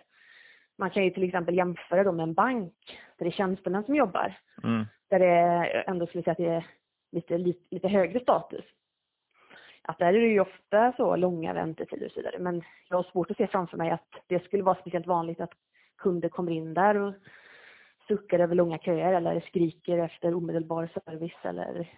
Man 0.79 0.91
kan 0.91 1.05
ju 1.05 1.11
till 1.11 1.25
exempel 1.25 1.57
jämföra 1.57 2.05
dem 2.05 2.17
med 2.17 2.23
en 2.23 2.35
bank 2.35 2.75
där 3.19 3.25
det 3.25 3.31
är 3.31 3.31
tjänstemän 3.31 3.85
som 3.85 3.95
jobbar. 3.95 4.38
Mm. 4.64 4.85
Där 5.11 5.19
det 5.19 5.83
ändå 5.87 6.07
skulle 6.07 6.25
säga 6.25 6.33
att 6.33 6.38
det 6.38 6.47
är 6.47 6.67
lite, 7.12 7.38
lite, 7.38 7.61
lite 7.71 7.88
högre 7.88 8.21
status 8.21 8.64
att 9.83 9.99
där 9.99 10.07
är 10.07 10.21
det 10.21 10.26
ju 10.26 10.41
ofta 10.41 10.93
så 10.97 11.17
långa 11.17 11.52
väntetider 11.52 12.07
och 12.07 12.12
så 12.12 12.21
vidare. 12.21 12.38
Men 12.38 12.62
jag 12.88 12.97
har 12.97 13.02
svårt 13.02 13.31
att 13.31 13.37
se 13.37 13.47
framför 13.47 13.76
mig 13.76 13.91
att 13.91 14.09
det 14.26 14.45
skulle 14.45 14.62
vara 14.62 14.81
speciellt 14.81 15.07
vanligt 15.07 15.41
att 15.41 15.52
kunder 15.99 16.29
kommer 16.29 16.52
in 16.52 16.75
där 16.75 16.95
och 16.95 17.14
suckar 18.09 18.38
över 18.38 18.55
långa 18.55 18.79
köer 18.79 19.12
eller 19.12 19.41
skriker 19.41 19.99
efter 19.99 20.35
omedelbar 20.35 20.88
service 21.05 21.38
eller 21.43 21.91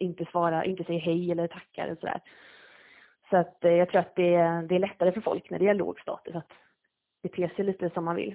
inte 0.00 0.24
svarar, 0.24 0.64
inte 0.64 0.84
säger 0.84 1.00
hej 1.00 1.30
eller 1.32 1.46
tackar 1.46 1.90
och 1.90 1.98
sådär. 1.98 2.20
Så 3.30 3.36
att 3.36 3.64
eh, 3.64 3.72
jag 3.72 3.88
tror 3.88 4.00
att 4.00 4.16
det, 4.16 4.32
det 4.68 4.74
är 4.74 4.78
lättare 4.78 5.12
för 5.12 5.20
folk 5.20 5.50
när 5.50 5.58
det 5.58 5.68
är 5.68 5.74
låg 5.74 6.00
status 6.00 6.34
att 6.34 6.52
bete 7.22 7.50
sig 7.56 7.64
lite 7.64 7.90
som 7.90 8.04
man 8.04 8.16
vill. 8.16 8.34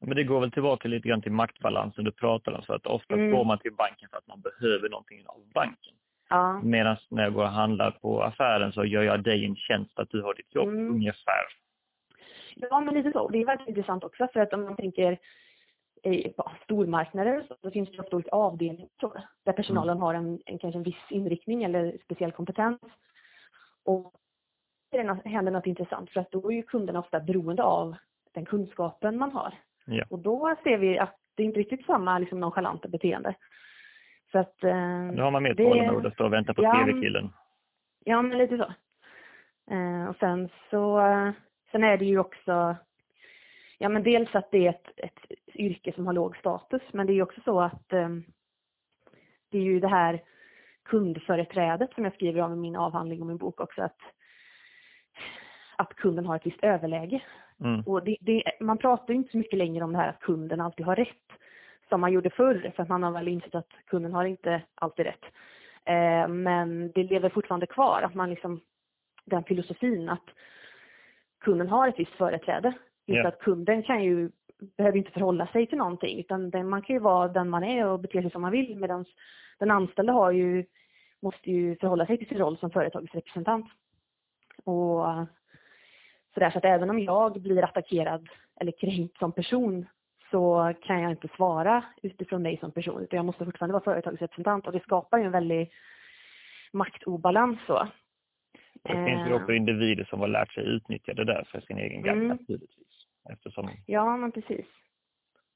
Men 0.00 0.16
det 0.16 0.24
går 0.24 0.40
väl 0.40 0.50
tillbaka 0.50 0.88
lite 0.88 1.08
grann 1.08 1.22
till 1.22 1.32
maktbalansen 1.32 2.04
du 2.04 2.12
pratar 2.12 2.52
om. 2.52 2.62
Så 2.62 2.74
att 2.74 2.86
ofta 2.86 3.14
mm. 3.14 3.30
går 3.30 3.44
man 3.44 3.58
till 3.58 3.72
banken 3.72 4.08
för 4.08 4.18
att 4.18 4.26
man 4.26 4.40
behöver 4.40 4.88
någonting 4.88 5.22
av 5.26 5.40
banken. 5.54 5.94
Ja. 6.28 6.60
Medan 6.62 6.96
när 7.10 7.22
jag 7.22 7.32
går 7.32 7.42
och 7.42 7.48
handlar 7.48 7.90
på 7.90 8.22
affären 8.22 8.72
så 8.72 8.84
gör 8.84 9.02
jag 9.02 9.22
dig 9.22 9.44
en 9.44 9.56
tjänst 9.56 9.98
att 9.98 10.10
du 10.10 10.22
har 10.22 10.34
ditt 10.34 10.54
jobb 10.54 10.68
mm. 10.68 10.94
ungefär. 10.94 11.44
Ja, 12.54 12.80
men 12.80 12.94
lite 12.94 13.12
så. 13.12 13.28
Det 13.28 13.38
är 13.38 13.46
väldigt 13.46 13.68
intressant 13.68 14.04
också 14.04 14.28
för 14.32 14.40
att 14.40 14.52
om 14.52 14.62
man 14.62 14.76
tänker 14.76 15.18
i 16.02 16.34
ja, 16.36 16.52
stormarknader 16.64 17.44
så, 17.48 17.56
så 17.62 17.70
finns 17.70 17.90
det 17.90 17.98
ofta 17.98 18.16
olika 18.16 18.30
avdelningar 18.30 18.88
där 19.44 19.52
personalen 19.52 19.96
mm. 19.96 20.02
har 20.02 20.14
en, 20.14 20.40
en, 20.46 20.58
kanske 20.58 20.78
en 20.78 20.82
viss 20.82 21.10
inriktning 21.10 21.64
eller 21.64 21.98
speciell 22.04 22.32
kompetens. 22.32 22.80
Och 23.84 24.12
det 24.90 25.28
händer 25.28 25.52
något 25.52 25.66
intressant 25.66 26.10
för 26.10 26.20
att 26.20 26.30
då 26.30 26.50
är 26.50 26.56
ju 26.56 26.62
kunderna 26.62 26.98
ofta 26.98 27.20
beroende 27.20 27.62
av 27.62 27.96
den 28.32 28.44
kunskapen 28.44 29.18
man 29.18 29.32
har. 29.32 29.54
Ja. 29.84 30.04
Och 30.10 30.18
då 30.18 30.56
ser 30.64 30.78
vi 30.78 30.98
att 30.98 31.16
det 31.34 31.42
är 31.42 31.46
inte 31.46 31.60
riktigt 31.60 31.86
samma 31.86 32.18
liksom, 32.18 32.40
nonchalanta 32.40 32.88
beteende. 32.88 33.34
Så 34.32 34.38
att, 34.38 34.64
eh, 34.64 35.00
nu 35.12 35.22
har 35.22 35.30
man 35.30 35.42
mer 35.42 35.54
tålamod 35.54 36.20
och 36.20 36.32
väntar 36.32 36.54
på 36.54 36.62
ja, 36.62 36.72
TV-killen. 36.72 37.32
Ja, 38.04 38.22
men 38.22 38.38
lite 38.38 38.56
så. 38.56 38.72
Eh, 39.74 40.08
och 40.08 40.16
sen 40.16 40.48
så, 40.70 41.00
sen 41.70 41.84
är 41.84 41.96
det 41.96 42.04
ju 42.04 42.18
också, 42.18 42.76
ja 43.78 43.88
men 43.88 44.02
dels 44.02 44.34
att 44.34 44.50
det 44.50 44.66
är 44.66 44.70
ett, 44.70 44.90
ett 44.96 45.47
yrke 45.58 45.92
som 45.92 46.06
har 46.06 46.12
låg 46.12 46.36
status, 46.36 46.82
men 46.92 47.06
det 47.06 47.12
är 47.12 47.22
också 47.22 47.40
så 47.44 47.60
att 47.60 47.92
eh, 47.92 48.08
det 49.50 49.58
är 49.58 49.62
ju 49.62 49.80
det 49.80 49.88
här 49.88 50.22
kundföreträdet 50.84 51.94
som 51.94 52.04
jag 52.04 52.14
skriver 52.14 52.40
om 52.40 52.52
i 52.52 52.56
min 52.56 52.76
avhandling 52.76 53.20
och 53.20 53.26
min 53.26 53.36
bok 53.36 53.60
också, 53.60 53.82
att, 53.82 53.98
att 55.76 55.94
kunden 55.94 56.26
har 56.26 56.36
ett 56.36 56.46
visst 56.46 56.64
överläge. 56.64 57.22
Mm. 57.60 57.80
Och 57.80 58.04
det, 58.04 58.16
det, 58.20 58.42
man 58.60 58.78
pratar 58.78 59.08
ju 59.08 59.14
inte 59.14 59.30
så 59.30 59.38
mycket 59.38 59.58
längre 59.58 59.84
om 59.84 59.92
det 59.92 59.98
här 59.98 60.08
att 60.08 60.20
kunden 60.20 60.60
alltid 60.60 60.86
har 60.86 60.96
rätt, 60.96 61.32
som 61.88 62.00
man 62.00 62.12
gjorde 62.12 62.30
förr, 62.30 62.72
för 62.76 62.82
att 62.82 62.88
man 62.88 63.02
har 63.02 63.10
väl 63.10 63.28
insett 63.28 63.54
att 63.54 63.72
kunden 63.86 64.12
har 64.12 64.24
inte 64.24 64.62
alltid 64.74 65.06
rätt. 65.06 65.24
Eh, 65.84 66.28
men 66.28 66.92
det 66.92 67.02
lever 67.02 67.28
fortfarande 67.28 67.66
kvar, 67.66 68.02
att 68.02 68.14
man 68.14 68.30
liksom, 68.30 68.60
den 69.24 69.44
filosofin 69.44 70.08
att 70.08 70.24
kunden 71.40 71.68
har 71.68 71.88
ett 71.88 71.98
visst 71.98 72.14
företräde. 72.14 72.72
Just 73.06 73.16
yeah. 73.16 73.28
att 73.28 73.38
kunden 73.38 73.82
kan 73.82 74.04
ju, 74.04 74.30
behöver 74.76 74.98
inte 74.98 75.10
förhålla 75.10 75.46
sig 75.46 75.66
till 75.66 75.78
någonting, 75.78 76.20
utan 76.20 76.50
den, 76.50 76.68
man 76.68 76.82
kan 76.82 76.96
ju 76.96 77.00
vara 77.00 77.28
den 77.28 77.48
man 77.48 77.64
är 77.64 77.86
och 77.86 78.00
bete 78.00 78.22
sig 78.22 78.30
som 78.30 78.42
man 78.42 78.52
vill, 78.52 78.76
medan 78.76 79.04
den 79.58 79.70
anställde 79.70 80.12
har 80.12 80.30
ju, 80.30 80.64
måste 81.20 81.50
ju 81.50 81.76
förhålla 81.76 82.06
sig 82.06 82.18
till 82.18 82.28
sin 82.28 82.38
roll 82.38 82.58
som 82.58 82.70
företagets 82.70 83.14
representant. 83.14 83.66
Och 84.64 85.04
så, 86.34 86.40
där, 86.40 86.50
så 86.50 86.58
att 86.58 86.64
även 86.64 86.90
om 86.90 86.98
jag 86.98 87.40
blir 87.40 87.64
attackerad 87.64 88.28
eller 88.60 88.72
kränkt 88.72 89.18
som 89.18 89.32
person 89.32 89.86
så 90.30 90.74
kan 90.82 91.02
jag 91.02 91.10
inte 91.10 91.28
svara 91.28 91.84
utifrån 92.02 92.42
mig 92.42 92.58
som 92.58 92.72
person, 92.72 93.02
utan 93.02 93.16
jag 93.16 93.26
måste 93.26 93.44
fortfarande 93.44 93.72
vara 93.72 93.84
företagets 93.84 94.22
representant 94.22 94.66
och 94.66 94.72
det 94.72 94.80
skapar 94.82 95.18
ju 95.18 95.24
en 95.24 95.32
väldig 95.32 95.70
maktobalans 96.72 97.58
så. 97.66 97.88
Det 98.82 99.04
finns 99.04 99.28
ju 99.28 99.34
också 99.34 99.52
individer 99.52 100.04
som 100.04 100.20
har 100.20 100.28
lärt 100.28 100.52
sig 100.52 100.64
utnyttja 100.64 101.14
det 101.14 101.24
där 101.24 101.48
för 101.50 101.60
sin 101.60 101.78
egen 101.78 102.02
gagn 102.02 102.18
mm. 102.18 102.28
naturligtvis. 102.28 102.87
Eftersom... 103.32 103.70
Ja, 103.86 104.16
men 104.16 104.32
precis. 104.32 104.66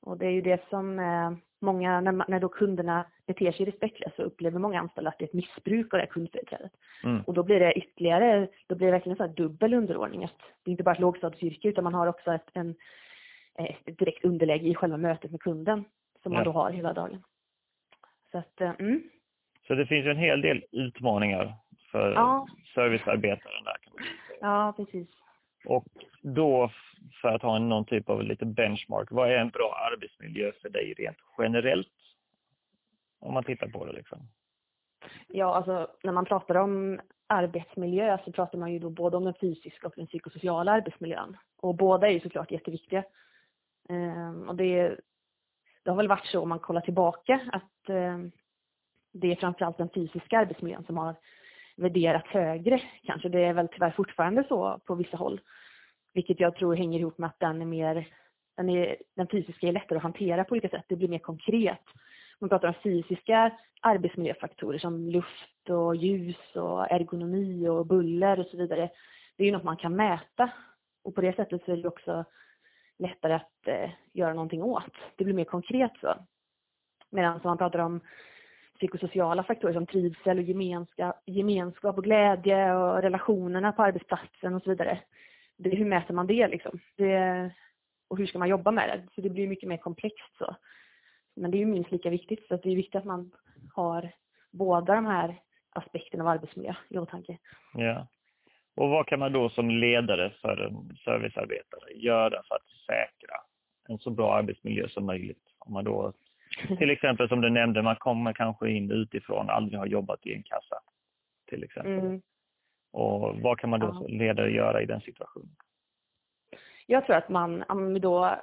Och 0.00 0.18
det 0.18 0.26
är 0.26 0.30
ju 0.30 0.40
det 0.40 0.68
som 0.68 0.98
eh, 0.98 1.32
många, 1.60 2.00
när, 2.00 2.24
när 2.28 2.40
då 2.40 2.48
kunderna 2.48 3.06
beter 3.26 3.52
sig 3.52 3.66
respektlöst 3.66 4.16
så 4.16 4.22
upplever 4.22 4.58
många 4.58 4.80
anställda 4.80 5.10
att 5.10 5.18
det 5.18 5.24
är 5.24 5.28
ett 5.28 5.34
missbruk 5.34 5.94
av 5.94 5.98
det 5.98 6.04
här 6.04 6.12
kundföreträdet. 6.12 6.72
Mm. 7.04 7.22
Och 7.22 7.34
då 7.34 7.42
blir 7.42 7.60
det 7.60 7.72
ytterligare, 7.72 8.48
då 8.66 8.74
blir 8.74 8.86
det 8.86 8.92
verkligen 8.92 9.16
så 9.16 9.26
här 9.26 9.34
dubbel 9.34 9.74
underordning. 9.74 10.24
Att 10.24 10.38
det 10.62 10.70
är 10.70 10.72
inte 10.72 10.82
bara 10.82 10.94
ett 10.94 11.00
lågstatusyrke 11.00 11.68
utan 11.68 11.84
man 11.84 11.94
har 11.94 12.06
också 12.06 12.32
ett, 12.32 12.48
en, 12.52 12.74
ett 13.54 13.98
direkt 13.98 14.24
underläge 14.24 14.68
i 14.68 14.74
själva 14.74 14.96
mötet 14.96 15.30
med 15.30 15.40
kunden 15.40 15.84
som 16.22 16.32
ja. 16.32 16.38
man 16.38 16.44
då 16.44 16.52
har 16.52 16.70
hela 16.70 16.92
dagen. 16.92 17.22
Så 18.30 18.38
att, 18.38 18.60
eh, 18.60 18.72
mm. 18.78 19.02
Så 19.66 19.74
det 19.74 19.86
finns 19.86 20.06
ju 20.06 20.10
en 20.10 20.16
hel 20.16 20.40
del 20.40 20.64
utmaningar 20.72 21.54
för 21.90 22.12
ja. 22.12 22.46
servicearbetaren 22.74 23.64
där 23.64 23.76
kan 23.82 23.92
man 23.92 24.02
säga. 24.02 24.38
Ja, 24.40 24.74
precis. 24.76 25.08
Och 25.64 25.87
då, 26.23 26.71
för 27.23 27.28
att 27.28 27.42
ha 27.42 27.59
någon 27.59 27.85
typ 27.85 28.09
av 28.09 28.23
lite 28.23 28.47
benchmark, 28.47 29.09
vad 29.11 29.31
är 29.31 29.37
en 29.37 29.49
bra 29.49 29.75
arbetsmiljö 29.92 30.52
för 30.62 30.69
dig 30.69 30.95
rent 30.95 31.16
generellt? 31.38 31.88
Om 33.21 33.35
man 33.35 33.45
tittar 33.45 33.69
på 33.69 33.87
det 33.87 33.92
liksom. 33.92 34.19
Ja, 35.28 35.54
alltså 35.54 35.88
när 36.02 36.12
man 36.12 36.25
pratar 36.25 36.54
om 36.54 37.00
arbetsmiljö 37.26 38.19
så 38.25 38.33
pratar 38.33 38.59
man 38.59 38.73
ju 38.73 38.78
då 38.78 38.90
både 38.90 39.16
om 39.16 39.25
den 39.25 39.35
fysiska 39.40 39.87
och 39.87 39.92
den 39.97 40.07
psykosociala 40.07 40.73
arbetsmiljön. 40.73 41.37
Och 41.57 41.75
båda 41.75 42.09
är 42.09 42.12
ju 42.12 42.21
såklart 42.21 42.50
jätteviktiga. 42.50 43.04
Ehm, 43.88 44.49
och 44.49 44.57
det, 44.57 44.97
det 45.83 45.90
har 45.90 45.97
väl 45.97 46.09
varit 46.09 46.26
så 46.26 46.40
om 46.40 46.49
man 46.49 46.59
kollar 46.59 46.81
tillbaka 46.81 47.40
att 47.52 47.88
eh, 47.88 48.19
det 49.12 49.33
är 49.33 49.37
framförallt 49.37 49.78
den 49.78 49.88
fysiska 49.88 50.38
arbetsmiljön 50.38 50.85
som 50.85 50.97
har 50.97 51.14
värderat 51.82 52.26
högre 52.26 52.82
kanske. 53.02 53.28
Det 53.28 53.44
är 53.44 53.52
väl 53.52 53.68
tyvärr 53.68 53.90
fortfarande 53.90 54.44
så 54.48 54.80
på 54.86 54.94
vissa 54.94 55.16
håll. 55.16 55.40
Vilket 56.14 56.40
jag 56.40 56.56
tror 56.56 56.76
hänger 56.76 56.98
ihop 56.98 57.18
med 57.18 57.28
att 57.28 57.40
den 57.40 57.62
är 57.62 57.66
mer, 57.66 58.08
den, 58.56 58.68
är, 58.68 58.96
den 59.16 59.26
fysiska 59.26 59.68
är 59.68 59.72
lättare 59.72 59.96
att 59.96 60.02
hantera 60.02 60.44
på 60.44 60.52
olika 60.52 60.68
sätt. 60.68 60.84
Det 60.88 60.96
blir 60.96 61.08
mer 61.08 61.18
konkret. 61.18 61.84
Man 62.40 62.48
pratar 62.48 62.68
om 62.68 62.74
fysiska 62.82 63.50
arbetsmiljöfaktorer 63.80 64.78
som 64.78 65.08
luft 65.08 65.70
och 65.70 65.96
ljus 65.96 66.56
och 66.56 66.92
ergonomi 66.92 67.68
och 67.68 67.86
buller 67.86 68.40
och 68.40 68.46
så 68.46 68.56
vidare. 68.56 68.90
Det 69.36 69.42
är 69.42 69.46
ju 69.46 69.52
något 69.52 69.64
man 69.64 69.76
kan 69.76 69.96
mäta. 69.96 70.50
Och 71.04 71.14
på 71.14 71.20
det 71.20 71.36
sättet 71.36 71.64
så 71.64 71.72
är 71.72 71.76
det 71.76 71.88
också 71.88 72.24
lättare 72.98 73.34
att 73.34 73.66
eh, 73.66 73.90
göra 74.12 74.34
någonting 74.34 74.62
åt. 74.62 74.92
Det 75.16 75.24
blir 75.24 75.34
mer 75.34 75.44
konkret 75.44 75.92
så. 76.00 76.14
Medan 77.10 77.40
man 77.44 77.58
pratar 77.58 77.78
om 77.78 78.00
psykosociala 78.82 79.42
faktorer 79.42 79.72
som 79.72 79.86
trivsel 79.86 80.38
och 80.38 80.44
gemenskap, 80.44 81.16
gemenskap 81.26 81.98
och 81.98 82.04
glädje 82.04 82.74
och 82.74 83.02
relationerna 83.02 83.72
på 83.72 83.82
arbetsplatsen 83.82 84.54
och 84.54 84.62
så 84.62 84.70
vidare. 84.70 84.98
Det, 85.56 85.76
hur 85.76 85.84
mäter 85.84 86.14
man 86.14 86.26
det 86.26 86.48
liksom? 86.48 86.80
Det, 86.96 87.50
och 88.08 88.18
hur 88.18 88.26
ska 88.26 88.38
man 88.38 88.48
jobba 88.48 88.70
med 88.70 88.88
det? 88.88 89.02
Så 89.14 89.20
det 89.20 89.30
blir 89.30 89.48
mycket 89.48 89.68
mer 89.68 89.76
komplext 89.76 90.36
så. 90.38 90.56
Men 91.36 91.50
det 91.50 91.56
är 91.56 91.58
ju 91.58 91.66
minst 91.66 91.90
lika 91.90 92.10
viktigt, 92.10 92.46
så 92.48 92.56
det 92.56 92.70
är 92.70 92.76
viktigt 92.76 92.94
att 92.94 93.04
man 93.04 93.32
har 93.74 94.12
båda 94.50 94.94
de 94.94 95.06
här 95.06 95.40
aspekterna 95.70 96.24
av 96.24 96.28
arbetsmiljö 96.28 96.74
i 96.88 96.98
åtanke. 96.98 97.38
Ja. 97.74 98.06
Och 98.76 98.88
vad 98.88 99.06
kan 99.06 99.18
man 99.18 99.32
då 99.32 99.48
som 99.48 99.70
ledare 99.70 100.30
för 100.40 100.56
en 100.56 100.96
servicearbetare 100.96 101.92
göra 101.94 102.42
för 102.48 102.54
att 102.54 102.68
säkra 102.86 103.36
en 103.88 103.98
så 103.98 104.10
bra 104.10 104.34
arbetsmiljö 104.34 104.88
som 104.88 105.06
möjligt? 105.06 105.42
Om 105.58 105.72
man 105.72 105.84
då 105.84 106.12
till 106.78 106.90
exempel 106.90 107.28
som 107.28 107.40
du 107.40 107.50
nämnde, 107.50 107.82
man 107.82 107.97
kommer 107.97 108.32
kanske 108.32 108.71
in 108.71 108.90
utifrån, 108.90 109.50
aldrig 109.50 109.78
har 109.78 109.87
jobbat 109.87 110.26
i 110.26 110.35
en 110.35 110.42
kassa. 110.42 110.80
Till 111.49 111.64
exempel. 111.64 111.99
Mm. 111.99 112.23
Och 112.92 113.40
vad 113.40 113.59
kan 113.59 113.71
man 113.71 113.80
då 113.80 113.94
som 113.94 114.06
ledare 114.06 114.50
göra 114.50 114.82
i 114.82 114.87
den 114.87 115.00
situationen? 115.00 115.56
Jag 116.87 117.06
tror 117.06 117.16
att 117.16 117.28
man, 117.28 117.64
om 117.68 117.94
vi 117.94 118.00
då 118.00 118.37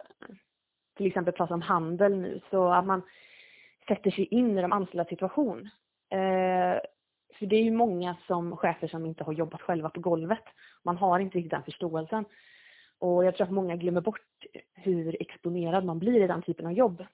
till 0.98 1.08
exempel 1.08 1.34
pratar 1.34 1.56
om 1.56 1.62
handel 1.62 2.18
nu, 2.18 2.42
så 2.50 2.72
att 2.74 2.86
man 2.86 3.02
sätter 3.88 4.12
sig 4.12 4.26
in 4.26 4.58
i 4.58 4.62
de 4.62 4.72
anställdas 4.72 5.08
situation. 5.08 5.70
Eh, 6.10 6.80
för 7.40 7.46
det 7.46 7.56
är 7.56 7.64
ju 7.64 7.72
många 7.72 8.16
som 8.28 8.58
chefer 8.58 8.88
som 8.88 9.06
inte 9.06 9.24
har 9.24 9.34
jobbat 9.34 9.62
själva 9.62 9.90
på 9.90 10.00
golvet. 10.00 10.44
Man 10.84 10.98
har 10.98 11.20
inte 11.20 11.38
riktigt 11.38 11.52
den 11.52 11.64
förståelsen. 11.64 12.26
Och 13.00 13.26
jag 13.26 13.36
tror 13.36 13.48
att 13.48 13.54
många 13.54 13.76
glömmer 13.76 14.02
bort 14.02 14.22
hur 14.74 15.22
exponerad 15.22 15.86
man 15.86 16.00
blir 16.00 16.24
i 16.24 16.28
den 16.28 16.42
typen 16.42 16.66
av 16.66 16.74
jobb 16.74 17.06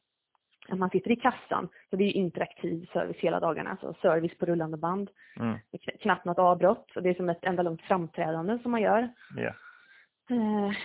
man 0.69 0.89
sitter 0.89 1.11
i 1.11 1.15
kassan. 1.15 1.69
Så 1.89 1.95
det 1.95 2.03
är 2.03 2.11
interaktiv 2.11 2.89
service 2.93 3.17
hela 3.17 3.39
dagarna, 3.39 3.69
alltså 3.69 3.93
service 4.01 4.37
på 4.37 4.45
rullande 4.45 4.77
band. 4.77 5.09
Mm. 5.39 5.57
knappt 6.01 6.25
något 6.25 6.39
avbrott 6.39 6.95
och 6.95 7.03
det 7.03 7.09
är 7.09 7.13
som 7.13 7.29
ett 7.29 7.43
enda 7.43 7.63
långt 7.63 7.81
framträdande 7.81 8.59
som 8.59 8.71
man 8.71 8.81
gör. 8.81 9.09
Yeah. 9.37 9.55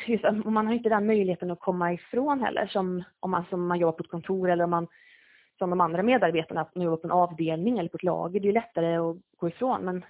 Just, 0.06 0.24
och 0.24 0.52
man 0.52 0.66
har 0.66 0.74
inte 0.74 0.88
den 0.88 1.06
möjligheten 1.06 1.50
att 1.50 1.60
komma 1.60 1.92
ifrån 1.92 2.40
heller 2.40 2.66
som 2.66 3.04
om 3.20 3.30
man, 3.30 3.44
som 3.50 3.66
man 3.66 3.78
jobbar 3.78 3.92
på 3.92 4.02
ett 4.02 4.10
kontor 4.10 4.50
eller 4.50 4.64
om 4.64 4.70
man 4.70 4.86
som 5.58 5.70
de 5.70 5.80
andra 5.80 6.02
medarbetarna, 6.02 6.60
att 6.60 6.74
man 6.74 6.84
jobbar 6.84 6.96
på 6.96 7.06
en 7.06 7.12
avdelning 7.12 7.78
eller 7.78 7.88
på 7.88 7.96
ett 7.96 8.02
lager. 8.02 8.40
Det 8.40 8.48
är 8.48 8.52
lättare 8.52 8.96
att 8.96 9.16
gå 9.36 9.48
ifrån 9.48 9.84
men 9.84 10.04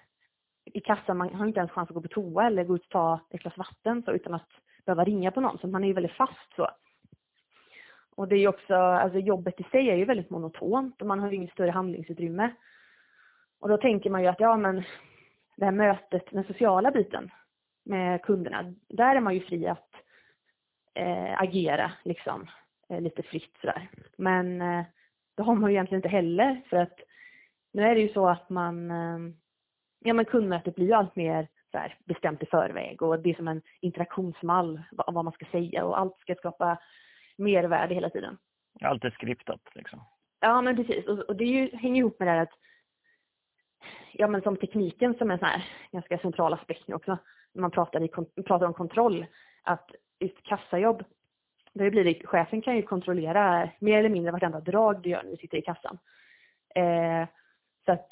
i 0.65 0.81
kassan 0.81 1.17
man 1.17 1.35
har 1.35 1.47
inte 1.47 1.61
ens 1.61 1.73
chans 1.73 1.91
att 1.91 1.95
gå 1.95 2.03
på 2.03 2.09
toa 2.09 2.47
eller 2.47 2.65
gå 2.65 2.75
ut 2.75 2.85
och 2.85 2.91
ta 2.91 3.21
ett 3.31 3.41
glas 3.41 3.57
vatten 3.57 4.03
så, 4.03 4.13
utan 4.13 4.35
att 4.35 4.49
behöva 4.87 5.05
ringa 5.05 5.31
på 5.31 5.41
någon. 5.41 5.59
Så 5.59 5.67
man 5.67 5.85
är 5.85 5.89
ju 5.89 5.95
väldigt 5.95 6.17
fast 6.17 6.55
så. 6.57 6.69
Och 8.17 8.29
det 8.29 8.35
är 8.35 8.41
ju 8.41 8.49
också, 8.49 8.75
alltså 8.75 9.19
jobbet 9.19 9.61
i 9.61 9.63
sig 9.63 9.91
är 9.91 9.97
ju 9.97 10.05
väldigt 10.05 10.31
monotont 10.31 11.01
och 11.01 11.07
man 11.07 11.21
har 11.21 11.31
ju 11.31 11.37
inget 11.37 11.53
större 11.53 11.71
handlingsutrymme. 11.71 12.51
Och 13.61 13.69
då 13.69 13.77
tänker 13.77 14.11
man 14.11 14.23
ju 14.23 14.29
att 14.29 14.41
ja 14.41 14.57
men 14.57 14.85
det 15.57 15.65
här 15.65 15.73
mötet, 15.73 16.25
den 16.31 16.45
sociala 16.45 16.91
biten 16.91 17.31
med 17.85 18.23
kunderna, 18.23 18.75
där 18.89 19.17
är 19.17 19.21
man 19.21 19.35
ju 19.35 19.41
fri 19.41 19.67
att 19.67 19.89
eh, 20.95 21.41
agera 21.41 21.93
liksom 22.05 22.47
eh, 22.89 23.01
lite 23.01 23.23
fritt 23.23 23.57
sådär. 23.61 23.89
Men 24.17 24.63
eh, 24.63 24.85
det 25.37 25.43
har 25.43 25.55
man 25.55 25.71
ju 25.71 25.77
egentligen 25.77 25.99
inte 25.99 26.09
heller 26.09 26.63
för 26.71 26.77
att 26.77 27.01
nu 27.73 27.83
är 27.83 27.95
det 27.95 28.01
ju 28.01 28.13
så 28.13 28.29
att 28.29 28.51
man, 28.51 28.91
eh, 28.91 29.35
ja 30.01 30.15
men 30.15 30.25
kundmötet 30.25 30.75
blir 30.75 30.87
ju 30.87 30.93
allt 30.93 31.17
mer 31.17 31.49
så 31.73 31.79
här, 31.79 31.99
bestämt 32.05 32.43
i 32.43 32.47
förväg 32.47 33.03
och 33.03 33.21
det 33.21 33.31
är 33.31 33.35
som 33.35 33.49
en 33.49 33.63
interaktionsmall 33.81 34.83
av 34.97 35.15
vad 35.15 35.25
man 35.25 35.33
ska 35.33 35.47
säga 35.47 35.85
och 35.85 35.99
allt 35.99 36.21
ska 36.21 36.35
skapa 36.35 36.79
mervärde 37.41 37.95
hela 37.95 38.11
tiden. 38.11 38.39
Allt 38.81 39.05
är 39.05 39.11
skriptat 39.11 39.61
liksom. 39.75 40.05
Ja 40.41 40.63
men 40.63 40.77
precis 40.77 41.07
och, 41.07 41.19
och 41.19 41.37
det 41.37 41.45
ju, 41.45 41.77
hänger 41.77 42.01
ihop 42.01 42.19
med 42.19 42.29
det 42.29 42.33
här 42.33 42.43
att 42.43 42.59
ja 44.13 44.29
men 44.29 44.43
som 44.43 44.57
tekniken 44.57 45.15
som 45.15 45.31
är 45.31 45.35
en 45.35 45.39
sån 45.39 45.49
här 45.49 45.65
ganska 45.93 46.19
central 46.19 46.53
aspekt 46.53 46.89
nu 46.89 46.95
också. 46.95 47.19
När 47.53 47.61
man 47.61 47.71
pratar, 47.71 48.03
i, 48.03 48.09
pratar 48.43 48.67
om 48.67 48.75
kontroll. 48.75 49.27
Att 49.63 49.91
just 50.21 50.43
kassajobb 50.43 51.05
Det 51.73 51.91
blir 51.91 52.05
det, 52.05 52.27
chefen 52.27 52.63
kan 52.63 52.77
ju 52.77 52.83
kontrollera 52.83 53.71
mer 53.79 53.99
eller 53.99 54.09
mindre 54.09 54.33
vartenda 54.33 54.61
drag 54.61 55.03
du 55.03 55.11
gör 55.11 55.23
när 55.23 55.31
du 55.31 55.37
sitter 55.37 55.59
i 55.59 55.63
kassan. 55.63 55.99
Eh, 56.75 57.29
så 57.85 57.93
att 57.93 58.09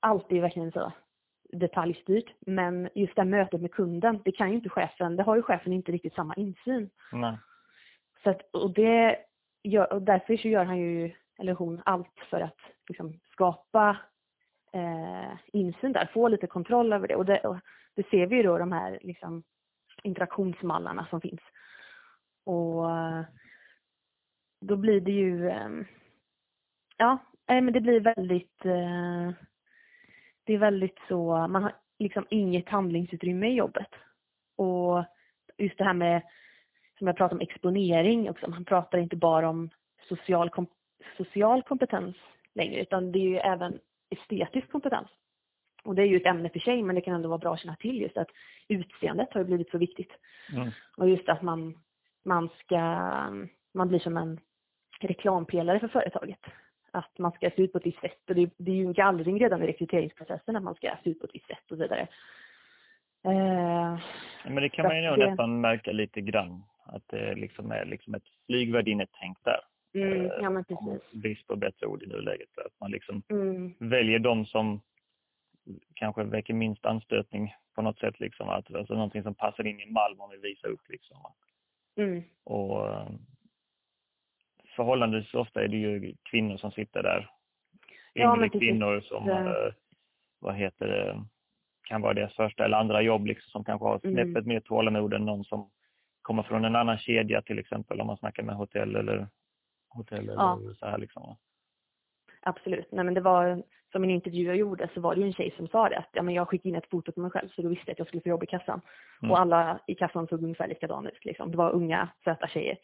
allt 0.00 0.32
är 0.32 0.40
verkligen 0.40 0.72
så 0.72 0.92
detaljstyrt. 1.52 2.34
Men 2.40 2.88
just 2.94 3.16
det 3.16 3.22
här 3.22 3.28
mötet 3.28 3.60
med 3.60 3.72
kunden, 3.72 4.20
det 4.24 4.32
kan 4.32 4.48
ju 4.48 4.54
inte 4.54 4.68
chefen, 4.68 5.16
det 5.16 5.22
har 5.22 5.36
ju 5.36 5.42
chefen 5.42 5.72
inte 5.72 5.92
riktigt 5.92 6.14
samma 6.14 6.34
insyn. 6.34 6.90
Nej. 7.12 7.38
Så 8.26 8.30
att, 8.30 8.42
och 8.52 8.70
det 8.74 9.18
gör, 9.62 9.92
och 9.92 10.02
därför 10.02 10.36
så 10.36 10.48
gör 10.48 10.64
han 10.64 10.78
ju, 10.78 11.12
eller 11.38 11.54
hon, 11.54 11.82
allt 11.84 12.18
för 12.30 12.40
att 12.40 12.58
liksom 12.88 13.20
skapa 13.32 13.96
eh, 14.72 15.38
insyn 15.52 15.92
där, 15.92 16.10
få 16.14 16.28
lite 16.28 16.46
kontroll 16.46 16.92
över 16.92 17.08
det. 17.08 17.16
Och 17.16 17.24
det, 17.24 17.40
och 17.40 17.56
det 17.94 18.08
ser 18.10 18.26
vi 18.26 18.36
ju 18.36 18.42
då 18.42 18.58
de 18.58 18.72
här 18.72 18.98
liksom, 19.02 19.42
interaktionsmallarna 20.02 21.06
som 21.10 21.20
finns. 21.20 21.40
Och 22.44 22.84
då 24.60 24.76
blir 24.76 25.00
det 25.00 25.12
ju, 25.12 25.48
eh, 25.48 25.70
ja, 26.96 27.18
men 27.46 27.72
det 27.72 27.80
blir 27.80 28.00
väldigt, 28.00 28.64
eh, 28.64 29.30
det 30.44 30.54
är 30.54 30.58
väldigt 30.58 30.98
så, 31.08 31.46
man 31.48 31.62
har 31.62 31.72
liksom 31.98 32.26
inget 32.30 32.68
handlingsutrymme 32.68 33.48
i 33.48 33.54
jobbet. 33.54 33.90
Och 34.56 35.04
just 35.58 35.78
det 35.78 35.84
här 35.84 35.94
med, 35.94 36.22
som 36.98 37.06
jag 37.06 37.16
pratade 37.16 37.34
om, 37.34 37.40
exponering 37.40 38.30
också, 38.30 38.50
man 38.50 38.64
pratar 38.64 38.98
inte 38.98 39.16
bara 39.16 39.48
om 39.48 39.70
social, 40.08 40.50
kom, 40.50 40.66
social 41.16 41.62
kompetens 41.62 42.16
längre, 42.54 42.80
utan 42.80 43.12
det 43.12 43.18
är 43.18 43.28
ju 43.28 43.36
även 43.36 43.78
estetisk 44.10 44.70
kompetens. 44.70 45.08
Och 45.84 45.94
det 45.94 46.02
är 46.02 46.06
ju 46.06 46.16
ett 46.16 46.26
ämne 46.26 46.48
för 46.48 46.58
sig, 46.58 46.82
men 46.82 46.94
det 46.94 47.00
kan 47.00 47.14
ändå 47.14 47.28
vara 47.28 47.38
bra 47.38 47.54
att 47.54 47.60
känna 47.60 47.76
till 47.76 48.00
just 48.00 48.16
att 48.16 48.28
utseendet 48.68 49.32
har 49.32 49.40
ju 49.40 49.46
blivit 49.46 49.70
så 49.70 49.78
viktigt. 49.78 50.12
Mm. 50.52 50.70
Och 50.96 51.08
just 51.08 51.28
att 51.28 51.42
man, 51.42 51.74
man 52.24 52.48
ska, 52.58 52.78
man 53.74 53.88
blir 53.88 53.98
som 53.98 54.16
en 54.16 54.40
reklampelare 55.00 55.80
för 55.80 55.88
företaget. 55.88 56.40
Att 56.90 57.18
man 57.18 57.32
ska 57.32 57.50
se 57.50 57.62
ut 57.62 57.72
på 57.72 57.78
ett 57.78 57.86
visst 57.86 58.00
sätt 58.00 58.20
och 58.28 58.34
det, 58.34 58.50
det 58.56 58.70
är 58.70 58.74
ju 58.74 58.86
en 58.86 58.92
gallring 58.92 59.40
redan 59.40 59.62
i 59.62 59.66
rekryteringsprocessen 59.66 60.56
att 60.56 60.62
man 60.62 60.74
ska 60.74 60.96
se 61.04 61.10
ut 61.10 61.20
på 61.20 61.26
ett 61.26 61.34
visst 61.34 61.46
sätt 61.46 61.70
och 61.70 61.76
så 61.76 61.82
vidare. 61.82 62.08
Eh, 63.24 63.98
men 64.44 64.54
det 64.54 64.68
kan 64.68 64.86
man 64.86 65.02
ju 65.02 65.08
nog 65.08 65.18
nästan 65.18 65.60
märka 65.60 65.92
lite 65.92 66.20
grann. 66.20 66.62
Att 66.86 67.02
det 67.06 67.34
liksom 67.34 67.70
är 67.70 67.84
liksom 67.84 68.14
ett 68.14 68.26
flygvärdinnetänk 68.46 69.38
där. 69.44 69.60
Mm, 69.94 70.30
ja, 70.42 70.50
men 70.50 70.64
precis. 70.64 71.12
Brist 71.12 71.46
på 71.46 71.56
bättre 71.56 71.86
ord 71.86 72.02
i 72.02 72.06
nuläget. 72.06 72.58
Att 72.58 72.80
man 72.80 72.90
liksom 72.90 73.22
mm. 73.28 73.74
väljer 73.78 74.18
de 74.18 74.46
som 74.46 74.80
kanske 75.94 76.24
väcker 76.24 76.54
minst 76.54 76.86
anstötning 76.86 77.54
på 77.74 77.82
något 77.82 77.98
sätt. 77.98 78.20
Liksom, 78.20 78.48
att, 78.48 78.74
alltså 78.74 78.94
någonting 78.94 79.22
som 79.22 79.34
passar 79.34 79.66
in 79.66 79.80
i 79.80 79.82
en 79.82 79.92
mall 79.92 80.16
man 80.16 80.30
vill 80.30 80.40
visa 80.40 80.68
upp. 80.68 80.88
Liksom. 80.88 81.16
Mm. 81.96 82.22
Och 82.44 82.88
eh, 82.88 83.08
förhållandevis 84.76 85.34
ofta 85.34 85.62
är 85.62 85.68
det 85.68 85.76
ju 85.76 86.14
kvinnor 86.22 86.56
som 86.56 86.70
sitter 86.70 87.02
där. 87.02 87.30
Yngre 88.14 88.48
ja, 88.52 88.58
kvinnor 88.58 89.00
som, 89.00 89.28
äh, 89.28 89.72
vad 90.38 90.54
heter 90.54 90.86
det, 90.86 91.24
kan 91.86 92.02
vara 92.02 92.14
deras 92.14 92.34
första 92.34 92.64
eller 92.64 92.76
andra 92.76 93.02
jobb 93.02 93.26
liksom, 93.26 93.50
som 93.50 93.64
kanske 93.64 93.86
har 93.86 94.00
mm. 94.04 94.14
snäppet 94.14 94.44
mm. 94.44 94.48
mer 94.48 94.60
tålamod 94.60 95.14
än 95.14 95.24
någon 95.24 95.44
som 95.44 95.70
kommer 96.26 96.42
från 96.42 96.64
en 96.64 96.76
annan 96.76 96.98
kedja 96.98 97.42
till 97.42 97.58
exempel 97.58 98.00
om 98.00 98.06
man 98.06 98.16
snackar 98.16 98.42
med 98.42 98.54
hotell 98.54 98.96
eller 98.96 99.28
hotell 99.88 100.28
eller 100.28 100.34
ja. 100.34 100.58
så 100.78 100.86
här 100.86 100.98
liksom. 100.98 101.36
Absolut. 102.40 102.92
Nej 102.92 103.04
men 103.04 103.14
det 103.14 103.20
var, 103.20 103.62
som 103.92 104.04
en 104.04 104.10
intervju 104.10 104.46
jag 104.46 104.56
gjorde 104.56 104.88
så 104.94 105.00
var 105.00 105.14
det 105.14 105.20
ju 105.20 105.26
en 105.26 105.32
tjej 105.32 105.54
som 105.56 105.68
sa 105.68 105.88
det 105.88 105.98
att 105.98 106.08
ja, 106.12 106.22
men 106.22 106.34
jag 106.34 106.48
skickade 106.48 106.68
in 106.68 106.76
ett 106.76 106.90
foto 106.90 107.12
på 107.12 107.20
mig 107.20 107.30
själv 107.30 107.48
så 107.48 107.62
då 107.62 107.68
visste 107.68 107.84
jag 107.86 107.92
att 107.92 107.98
jag 107.98 108.08
skulle 108.08 108.22
få 108.22 108.28
jobb 108.28 108.42
i 108.42 108.46
kassan. 108.46 108.80
Mm. 109.22 109.30
Och 109.30 109.40
alla 109.40 109.78
i 109.86 109.94
kassan 109.94 110.26
såg 110.26 110.42
ungefär 110.42 110.68
likadana 110.68 111.10
ut 111.10 111.24
liksom. 111.24 111.50
Det 111.50 111.56
var 111.56 111.70
unga, 111.70 112.08
söta 112.24 112.46
tjejer. 112.46 112.78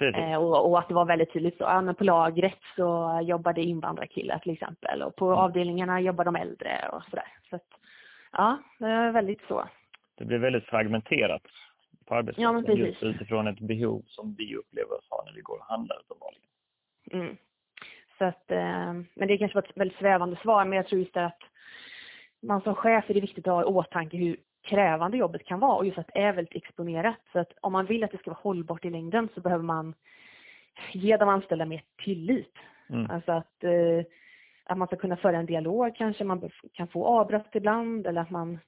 Eh, 0.00 0.36
och, 0.36 0.70
och, 0.70 0.78
att 0.78 0.88
det 0.88 0.94
var 0.94 1.04
väldigt 1.04 1.32
tydligt 1.32 1.58
så, 1.58 1.64
ja 1.64 1.80
men 1.80 1.94
på 1.94 2.04
lagret 2.04 2.60
så 2.76 3.20
jobbade 3.22 3.62
invandrarkillar 3.62 4.38
till 4.38 4.52
exempel 4.52 5.02
och 5.02 5.16
på 5.16 5.26
mm. 5.26 5.38
avdelningarna 5.38 6.00
jobbar 6.00 6.24
de 6.24 6.36
äldre 6.36 6.88
och 6.92 7.02
sådär. 7.04 7.28
Så 7.50 7.56
att, 7.56 7.68
ja, 8.32 8.58
det 8.78 8.86
är 8.86 9.12
väldigt 9.12 9.42
så. 9.48 9.68
Det 10.18 10.24
blir 10.24 10.38
väldigt 10.38 10.64
fragmenterat 10.64 11.42
på 12.06 12.14
arbetsplatsen 12.14 12.76
ja, 12.78 12.86
just 12.86 13.02
utifrån 13.02 13.46
ett 13.46 13.60
behov 13.60 14.02
som 14.06 14.34
vi 14.38 14.56
upplever 14.56 14.98
oss 14.98 15.06
ha 15.10 15.24
när 15.26 15.32
vi 15.32 15.40
går 15.40 15.58
och 15.58 15.64
handlar 15.64 15.96
uppenbarligen. 16.00 16.48
Mm. 17.12 17.36
Så 18.18 18.24
att, 18.24 18.50
eh, 18.50 18.92
men 19.14 19.28
det 19.28 19.38
kanske 19.38 19.56
var 19.56 19.62
ett 19.62 19.76
väldigt 19.76 19.98
svävande 19.98 20.36
svar, 20.36 20.64
men 20.64 20.76
jag 20.76 20.86
tror 20.86 21.00
just 21.00 21.16
att 21.16 21.38
man 22.42 22.60
som 22.60 22.74
chef 22.74 23.10
är 23.10 23.14
det 23.14 23.20
viktigt 23.20 23.48
att 23.48 23.54
ha 23.54 23.62
i 23.62 23.64
åtanke 23.64 24.16
hur 24.16 24.36
krävande 24.62 25.16
jobbet 25.16 25.44
kan 25.44 25.60
vara 25.60 25.76
och 25.76 25.86
just 25.86 25.98
att 25.98 26.10
det 26.14 26.20
är 26.20 26.32
väldigt 26.32 26.56
exponerat. 26.56 27.20
Så 27.32 27.38
att 27.38 27.52
om 27.60 27.72
man 27.72 27.86
vill 27.86 28.04
att 28.04 28.10
det 28.10 28.18
ska 28.18 28.30
vara 28.30 28.40
hållbart 28.42 28.84
i 28.84 28.90
längden 28.90 29.28
så 29.34 29.40
behöver 29.40 29.64
man 29.64 29.94
ge 30.92 31.16
de 31.16 31.28
anställda 31.28 31.66
mer 31.66 31.82
tillit. 32.04 32.54
Mm. 32.88 33.10
Alltså 33.10 33.32
att, 33.32 33.64
eh, 33.64 34.04
att 34.64 34.78
man 34.78 34.86
ska 34.86 34.96
kunna 34.96 35.16
föra 35.16 35.36
en 35.36 35.46
dialog 35.46 35.96
kanske, 35.96 36.24
man 36.24 36.50
kan 36.72 36.88
få 36.88 37.06
avbrott 37.06 37.50
ibland 37.54 38.06
eller 38.06 38.20
att 38.20 38.30
man 38.30 38.58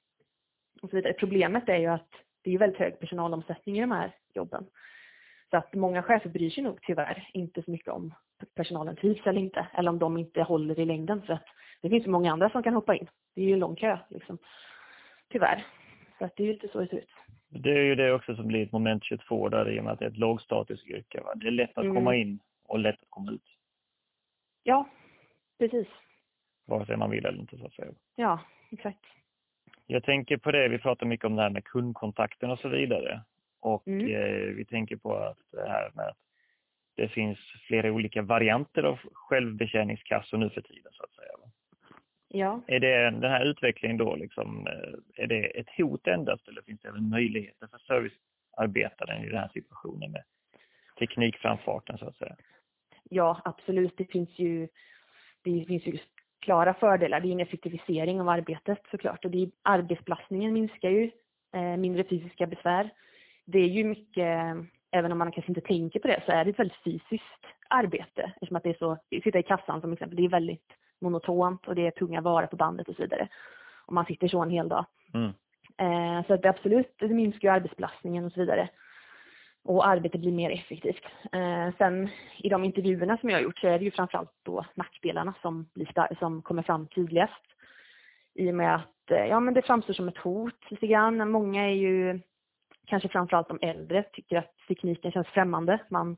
och 0.82 0.90
så 0.90 0.96
vidare. 0.96 1.12
Problemet 1.12 1.68
är 1.68 1.76
ju 1.76 1.86
att 1.86 2.10
det 2.48 2.54
är 2.54 2.58
väldigt 2.58 2.78
hög 2.78 2.98
personalomsättning 2.98 3.78
i 3.78 3.80
de 3.80 3.90
här 3.90 4.12
jobben. 4.34 4.66
Så 5.50 5.56
att 5.56 5.74
många 5.74 6.02
chefer 6.02 6.30
bryr 6.30 6.50
sig 6.50 6.62
nog 6.64 6.78
tyvärr 6.82 7.28
inte 7.32 7.62
så 7.62 7.70
mycket 7.70 7.88
om 7.88 8.14
personalen 8.54 8.96
trivs 8.96 9.26
eller 9.26 9.40
inte, 9.40 9.66
eller 9.74 9.90
om 9.90 9.98
de 9.98 10.16
inte 10.16 10.42
håller 10.42 10.80
i 10.80 10.84
längden 10.84 11.22
för 11.22 11.32
att 11.32 11.46
det 11.82 11.90
finns 11.90 12.04
så 12.04 12.10
många 12.10 12.32
andra 12.32 12.50
som 12.50 12.62
kan 12.62 12.74
hoppa 12.74 12.96
in. 12.96 13.08
Det 13.34 13.40
är 13.40 13.44
ju 13.44 13.52
en 13.52 13.58
lång 13.58 13.76
kö 13.76 13.98
liksom. 14.08 14.38
Tyvärr. 15.28 15.66
Så 16.18 16.24
att 16.24 16.36
det 16.36 16.42
är 16.42 16.46
ju 16.46 16.52
lite 16.52 16.68
så 16.68 16.80
det 16.80 16.88
ser 16.88 16.96
ut. 16.96 17.10
Det 17.48 17.70
är 17.70 17.84
ju 17.84 17.94
det 17.94 18.12
också 18.12 18.36
som 18.36 18.46
blir 18.46 18.62
ett 18.62 18.72
moment 18.72 19.04
22 19.04 19.48
där 19.48 19.70
i 19.70 19.80
och 19.80 19.84
med 19.84 19.92
att 19.92 19.98
det 19.98 20.04
är 20.04 20.10
ett 20.10 20.16
lågstatusyrke. 20.16 21.20
Va? 21.20 21.34
Det 21.34 21.46
är 21.46 21.50
lätt 21.50 21.78
att 21.78 21.84
mm. 21.84 21.96
komma 21.96 22.16
in 22.16 22.38
och 22.64 22.78
lätt 22.78 23.02
att 23.02 23.10
komma 23.10 23.30
ut. 23.32 23.56
Ja, 24.62 24.88
precis. 25.58 25.88
Vare 26.66 26.86
sig 26.86 26.96
man 26.96 27.10
vill 27.10 27.26
eller 27.26 27.38
inte 27.38 27.58
så 27.58 27.66
att 27.66 27.72
säga. 27.72 27.92
Ja, 28.16 28.40
exakt. 28.70 29.04
Jag 29.90 30.04
tänker 30.04 30.36
på 30.36 30.52
det, 30.52 30.68
vi 30.68 30.78
pratar 30.78 31.06
mycket 31.06 31.26
om 31.26 31.36
det 31.36 31.42
här 31.42 31.50
med 31.50 31.64
kundkontakten 31.64 32.50
och 32.50 32.58
så 32.58 32.68
vidare. 32.68 33.20
Och 33.60 33.88
mm. 33.88 34.14
eh, 34.14 34.54
vi 34.54 34.64
tänker 34.64 34.96
på 34.96 35.16
att 35.16 35.38
det 35.52 35.68
här 35.68 35.90
med 35.94 36.06
att 36.06 36.16
det 36.96 37.08
finns 37.08 37.38
flera 37.66 37.92
olika 37.92 38.22
varianter 38.22 38.82
av 38.82 38.98
självbetjäningskassor 39.12 40.38
nu 40.38 40.50
för 40.50 40.60
tiden 40.60 40.92
så 40.92 41.02
att 41.02 41.12
säga. 41.12 41.28
Ja. 42.28 42.60
Är 42.66 42.80
det 42.80 43.10
den 43.10 43.30
här 43.30 43.44
utvecklingen 43.44 43.96
då 43.96 44.16
liksom, 44.16 44.66
eh, 44.66 45.22
är 45.24 45.26
det 45.26 45.44
ett 45.44 45.70
hot 45.76 46.06
endast 46.06 46.48
eller 46.48 46.62
finns 46.62 46.80
det 46.80 46.88
även 46.88 47.08
möjligheter 47.08 47.66
för 47.66 47.78
servicearbetaren 47.78 49.24
i 49.24 49.28
den 49.28 49.38
här 49.38 49.50
situationen 49.54 50.12
med 50.12 50.22
teknikframfarten 50.98 51.98
så 51.98 52.08
att 52.08 52.16
säga? 52.16 52.36
Ja, 53.10 53.40
absolut. 53.44 53.96
Det 53.96 54.04
finns 54.04 54.38
ju, 54.38 54.68
det 55.42 55.64
finns 55.66 55.86
ju 55.86 55.98
klara 56.40 56.74
fördelar. 56.74 57.20
Det 57.20 57.28
är 57.28 57.32
en 57.32 57.40
effektivisering 57.40 58.20
av 58.20 58.28
arbetet 58.28 58.78
såklart 58.90 59.24
och 59.24 59.30
det 59.30 59.42
är, 59.42 59.50
arbetsbelastningen 59.62 60.52
minskar 60.52 60.90
ju, 60.90 61.10
eh, 61.54 61.76
mindre 61.76 62.04
fysiska 62.04 62.46
besvär. 62.46 62.90
Det 63.44 63.58
är 63.58 63.68
ju 63.68 63.84
mycket, 63.84 64.56
även 64.90 65.12
om 65.12 65.18
man 65.18 65.32
kanske 65.32 65.50
inte 65.50 65.60
tänker 65.60 66.00
på 66.00 66.08
det, 66.08 66.22
så 66.26 66.32
är 66.32 66.44
det 66.44 66.50
ett 66.50 66.58
väldigt 66.58 66.84
fysiskt 66.84 67.44
arbete 67.70 68.32
eftersom 68.34 68.56
att 68.56 68.62
det 68.62 68.70
är 68.70 68.78
så, 68.78 68.98
sitta 69.22 69.38
i 69.38 69.42
kassan 69.42 69.80
som 69.80 69.92
exempel, 69.92 70.16
det 70.16 70.24
är 70.24 70.28
väldigt 70.28 70.72
monotont 71.00 71.68
och 71.68 71.74
det 71.74 71.86
är 71.86 71.90
tunga 71.90 72.20
varor 72.20 72.46
på 72.46 72.56
bandet 72.56 72.88
och 72.88 72.96
så 72.96 73.02
vidare. 73.02 73.28
Om 73.86 73.94
man 73.94 74.04
sitter 74.04 74.28
så 74.28 74.42
en 74.42 74.50
hel 74.50 74.68
dag. 74.68 74.86
Mm. 75.14 75.32
Eh, 75.78 76.26
så 76.26 76.34
att 76.34 76.42
det 76.42 76.48
absolut, 76.48 76.94
det 76.98 77.08
minskar 77.08 77.48
ju 77.48 77.54
arbetsbelastningen 77.54 78.24
och 78.24 78.32
så 78.32 78.40
vidare. 78.40 78.68
Och 79.64 79.86
arbetet 79.86 80.20
blir 80.20 80.32
mer 80.32 80.50
effektivt. 80.50 81.04
Eh, 81.32 81.74
sen 81.78 82.08
i 82.38 82.48
de 82.48 82.64
intervjuerna 82.64 83.16
som 83.16 83.30
jag 83.30 83.36
har 83.36 83.42
gjort 83.42 83.58
så 83.58 83.66
är 83.66 83.78
det 83.78 83.84
ju 83.84 83.90
framförallt 83.90 84.32
då 84.42 84.64
nackdelarna 84.74 85.34
som, 85.42 85.68
blir 85.74 86.14
som 86.18 86.42
kommer 86.42 86.62
fram 86.62 86.88
tydligast. 86.88 87.44
I 88.34 88.50
och 88.50 88.54
med 88.54 88.74
att 88.74 89.10
eh, 89.10 89.26
ja, 89.26 89.40
men 89.40 89.54
det 89.54 89.62
framstår 89.62 89.94
som 89.94 90.08
ett 90.08 90.18
hot 90.18 90.70
lite 90.70 90.86
grann. 90.86 91.30
Många 91.30 91.64
är 91.64 91.74
ju, 91.74 92.20
kanske 92.86 93.08
framförallt 93.08 93.48
de 93.48 93.58
äldre, 93.62 94.02
tycker 94.02 94.36
att 94.36 94.54
tekniken 94.68 95.12
känns 95.12 95.28
främmande. 95.28 95.78
Man 95.90 96.16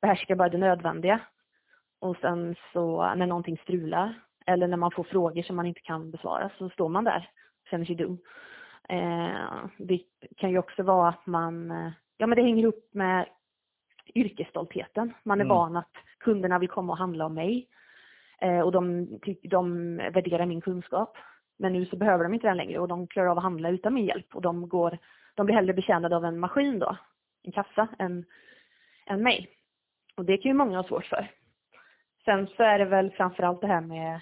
behärskar 0.00 0.34
bara 0.34 0.48
det 0.48 0.58
nödvändiga. 0.58 1.20
Och 2.00 2.16
sen 2.16 2.54
så 2.72 3.14
när 3.14 3.26
någonting 3.26 3.58
strular 3.58 4.14
eller 4.46 4.66
när 4.66 4.76
man 4.76 4.90
får 4.90 5.04
frågor 5.04 5.42
som 5.42 5.56
man 5.56 5.66
inte 5.66 5.80
kan 5.80 6.10
besvara 6.10 6.50
så 6.58 6.70
står 6.70 6.88
man 6.88 7.04
där 7.04 7.30
och 7.62 7.68
känner 7.70 7.84
sig 7.84 7.94
dum. 7.94 8.18
Eh, 8.88 9.66
det 9.78 10.00
kan 10.36 10.50
ju 10.50 10.58
också 10.58 10.82
vara 10.82 11.08
att 11.08 11.26
man, 11.26 11.70
eh, 11.70 11.92
ja 12.20 12.26
men 12.26 12.36
det 12.36 12.42
hänger 12.42 12.62
ihop 12.62 12.88
med 12.92 13.28
yrkesstoltheten. 14.14 15.14
Man 15.22 15.40
är 15.40 15.44
mm. 15.44 15.56
van 15.56 15.76
att 15.76 15.92
kunderna 16.18 16.58
vill 16.58 16.68
komma 16.68 16.92
och 16.92 16.98
handla 16.98 17.26
om 17.26 17.34
mig 17.34 17.68
eh, 18.40 18.60
och 18.60 18.72
de, 18.72 19.06
de 19.42 19.96
värderar 19.96 20.46
min 20.46 20.60
kunskap. 20.60 21.16
Men 21.58 21.72
nu 21.72 21.86
så 21.86 21.96
behöver 21.96 22.24
de 22.24 22.34
inte 22.34 22.46
den 22.46 22.56
längre 22.56 22.78
och 22.78 22.88
de 22.88 23.06
klarar 23.06 23.28
av 23.28 23.38
att 23.38 23.42
handla 23.44 23.68
utan 23.68 23.94
min 23.94 24.06
hjälp 24.06 24.34
och 24.34 24.42
de 24.42 24.68
går, 24.68 24.98
de 25.34 25.46
blir 25.46 25.54
hellre 25.56 25.74
betjänade 25.74 26.16
av 26.16 26.24
en 26.24 26.40
maskin 26.40 26.78
då, 26.78 26.96
en 27.42 27.52
kassa, 27.52 27.88
än, 27.98 28.24
än 29.06 29.22
mig. 29.22 29.50
Och 30.16 30.24
det 30.24 30.36
kan 30.36 30.50
ju 30.50 30.54
många 30.54 30.76
ha 30.76 30.84
svårt 30.84 31.06
för. 31.06 31.30
Sen 32.24 32.46
så 32.46 32.62
är 32.62 32.78
det 32.78 32.84
väl 32.84 33.10
framförallt 33.10 33.60
det 33.60 33.66
här 33.66 33.80
med, 33.80 34.20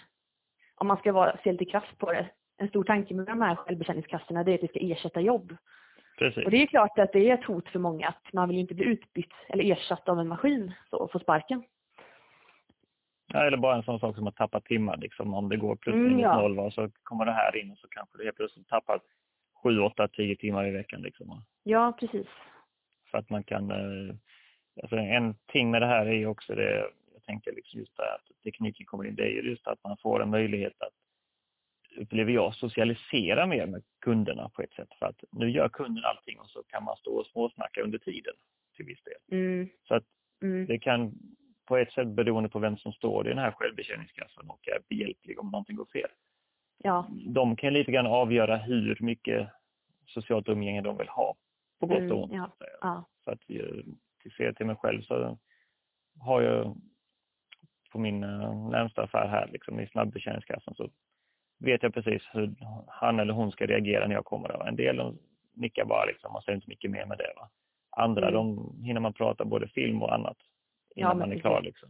om 0.74 0.86
man 0.86 0.96
ska 0.96 1.12
vara, 1.12 1.36
se 1.44 1.52
lite 1.52 1.64
kraft 1.64 1.98
på 1.98 2.12
det, 2.12 2.28
en 2.58 2.68
stor 2.68 2.84
tanke 2.84 3.14
med 3.14 3.26
de 3.26 3.42
här 3.42 3.54
självbetjäningskassorna 3.54 4.44
det 4.44 4.52
är 4.52 4.54
att 4.54 4.60
det 4.60 4.68
ska 4.68 4.80
ersätta 4.80 5.20
jobb. 5.20 5.56
Precis. 6.18 6.44
Och 6.44 6.50
det 6.50 6.62
är 6.62 6.66
klart 6.66 6.98
att 6.98 7.12
det 7.12 7.30
är 7.30 7.34
ett 7.34 7.44
hot 7.44 7.68
för 7.68 7.78
många 7.78 8.08
att 8.08 8.32
man 8.32 8.48
vill 8.48 8.56
ju 8.56 8.60
inte 8.60 8.74
bli 8.74 8.84
utbytt 8.84 9.32
eller 9.48 9.72
ersatt 9.72 10.08
av 10.08 10.20
en 10.20 10.28
maskin 10.28 10.72
så, 10.90 10.96
och 10.96 11.12
få 11.12 11.18
sparken. 11.18 11.62
Ja, 13.32 13.44
eller 13.46 13.56
bara 13.56 13.76
en 13.76 13.82
sån 13.82 14.00
sak 14.00 14.16
som 14.16 14.26
att 14.26 14.36
tappa 14.36 14.60
timmar. 14.60 14.96
Liksom. 14.96 15.34
Om 15.34 15.48
det 15.48 15.56
går 15.56 15.76
plus 15.76 15.94
Mm, 15.94 16.06
minus 16.08 16.22
ja. 16.22 16.40
noll 16.40 16.56
va, 16.56 16.70
så 16.70 16.90
kommer 17.02 17.24
det 17.24 17.32
här 17.32 17.56
in 17.56 17.70
och 17.70 17.78
så 17.78 17.88
kanske 17.88 18.18
du 18.18 18.24
helt 18.24 18.36
plötsligt 18.36 18.68
tappar 18.68 19.00
7, 19.62 19.80
8, 19.80 20.08
10 20.08 20.36
timmar 20.36 20.66
i 20.66 20.70
veckan. 20.70 21.02
Liksom. 21.02 21.42
Ja, 21.62 21.96
precis. 22.00 22.26
För 23.10 23.18
att 23.18 23.30
man 23.30 23.42
kan... 23.42 23.70
Eh, 23.70 24.14
alltså 24.82 24.96
en 24.96 25.34
ting 25.34 25.70
med 25.70 25.82
det 25.82 25.86
här 25.86 26.06
är 26.06 26.12
ju 26.12 26.26
också 26.26 26.54
det, 26.54 26.90
jag 27.12 27.22
tänker 27.26 27.52
liksom 27.52 27.80
just 27.80 27.96
det 27.96 28.02
här 28.02 28.14
att 28.14 28.42
tekniken 28.44 28.86
kommer 28.86 29.04
in, 29.04 29.14
det 29.14 29.22
är 29.22 29.30
ju 29.30 29.50
just 29.50 29.66
att 29.66 29.84
man 29.84 29.96
får 29.96 30.22
en 30.22 30.30
möjlighet 30.30 30.82
att, 30.82 30.92
upplever 31.96 32.32
jag, 32.32 32.54
socialisera 32.54 33.46
mer 33.46 33.66
med 33.66 33.82
kunderna 34.00 34.48
på 34.48 34.62
ett 34.62 34.72
sätt. 34.72 34.88
För 34.98 35.06
att 35.06 35.24
nu 35.32 35.50
gör 35.50 35.68
kunden 35.68 36.04
allting 36.04 36.40
och 36.40 36.50
så 36.50 36.62
kan 36.62 36.84
man 36.84 36.96
stå 36.96 37.14
och 37.18 37.26
småsnacka 37.26 37.82
under 37.82 37.98
tiden 37.98 38.34
till 38.76 38.84
viss 38.84 39.02
del. 39.02 39.38
Mm. 39.38 39.68
Så 39.88 39.94
att 39.94 40.04
Mm. 40.42 40.66
det 40.66 40.78
kan 40.78 41.12
på 41.66 41.76
ett 41.76 41.92
sätt 41.92 42.08
beroende 42.08 42.48
på 42.48 42.58
vem 42.58 42.76
som 42.76 42.92
står 42.92 43.26
i 43.26 43.28
den 43.28 43.38
här 43.38 43.50
självbetjäningskassan 43.52 44.50
och 44.50 44.68
är 44.68 44.78
behjälplig 44.88 45.38
om 45.40 45.50
någonting 45.50 45.76
går 45.76 45.84
fel. 45.86 46.10
Ja. 46.78 47.08
De 47.10 47.56
kan 47.56 47.72
lite 47.72 47.92
grann 47.92 48.06
avgöra 48.06 48.56
hur 48.56 48.96
mycket 49.00 49.48
socialt 50.06 50.48
umgänge 50.48 50.80
de 50.82 50.96
vill 50.98 51.08
ha 51.08 51.36
på 51.80 51.86
gott 51.86 51.98
Mm, 51.98 52.12
och 52.12 52.22
ont. 52.22 52.32
ja. 52.32 52.46
så 52.46 52.52
att 52.52 52.58
säga. 52.58 52.78
Ja. 52.80 53.04
Så 53.24 53.30
att 53.30 53.40
eh, 53.50 53.84
till 54.22 54.32
se 54.36 54.52
till 54.52 54.66
mig 54.66 54.76
själv 54.76 55.02
så 55.02 55.38
har 56.20 56.42
jag 56.42 56.76
på 57.92 57.98
min 57.98 58.22
eh, 58.24 58.68
närmsta 58.70 59.02
affär 59.02 59.28
här 59.28 59.48
liksom 59.52 59.80
i 59.80 59.86
snabbbetjäningskassan 59.86 60.74
så 60.74 60.90
vet 61.58 61.82
jag 61.82 61.94
precis 61.94 62.22
hur 62.32 62.54
han 62.86 63.20
eller 63.20 63.32
hon 63.32 63.52
ska 63.52 63.66
reagera 63.66 64.06
när 64.06 64.14
jag 64.14 64.24
kommer. 64.24 64.48
Där. 64.48 64.68
En 64.68 64.76
del 64.76 64.96
de 64.96 65.18
nickar 65.54 65.84
bara 65.84 66.04
liksom 66.04 66.36
och 66.36 66.44
säger 66.44 66.56
inte 66.56 66.68
mycket 66.68 66.90
mer 66.90 67.06
med 67.06 67.18
det. 67.18 67.32
Va? 67.36 67.48
Andra 67.90 68.28
Mm. 68.28 68.34
de 68.34 68.74
hinner 68.84 69.00
man 69.00 69.12
prata 69.12 69.44
både 69.44 69.68
film 69.68 70.02
och 70.02 70.14
annat 70.14 70.36
innan 70.96 71.10
Ja, 71.10 71.14
man 71.14 71.22
är 71.22 71.26
precis. 71.28 71.42
klar. 71.42 71.62
Liksom. 71.62 71.88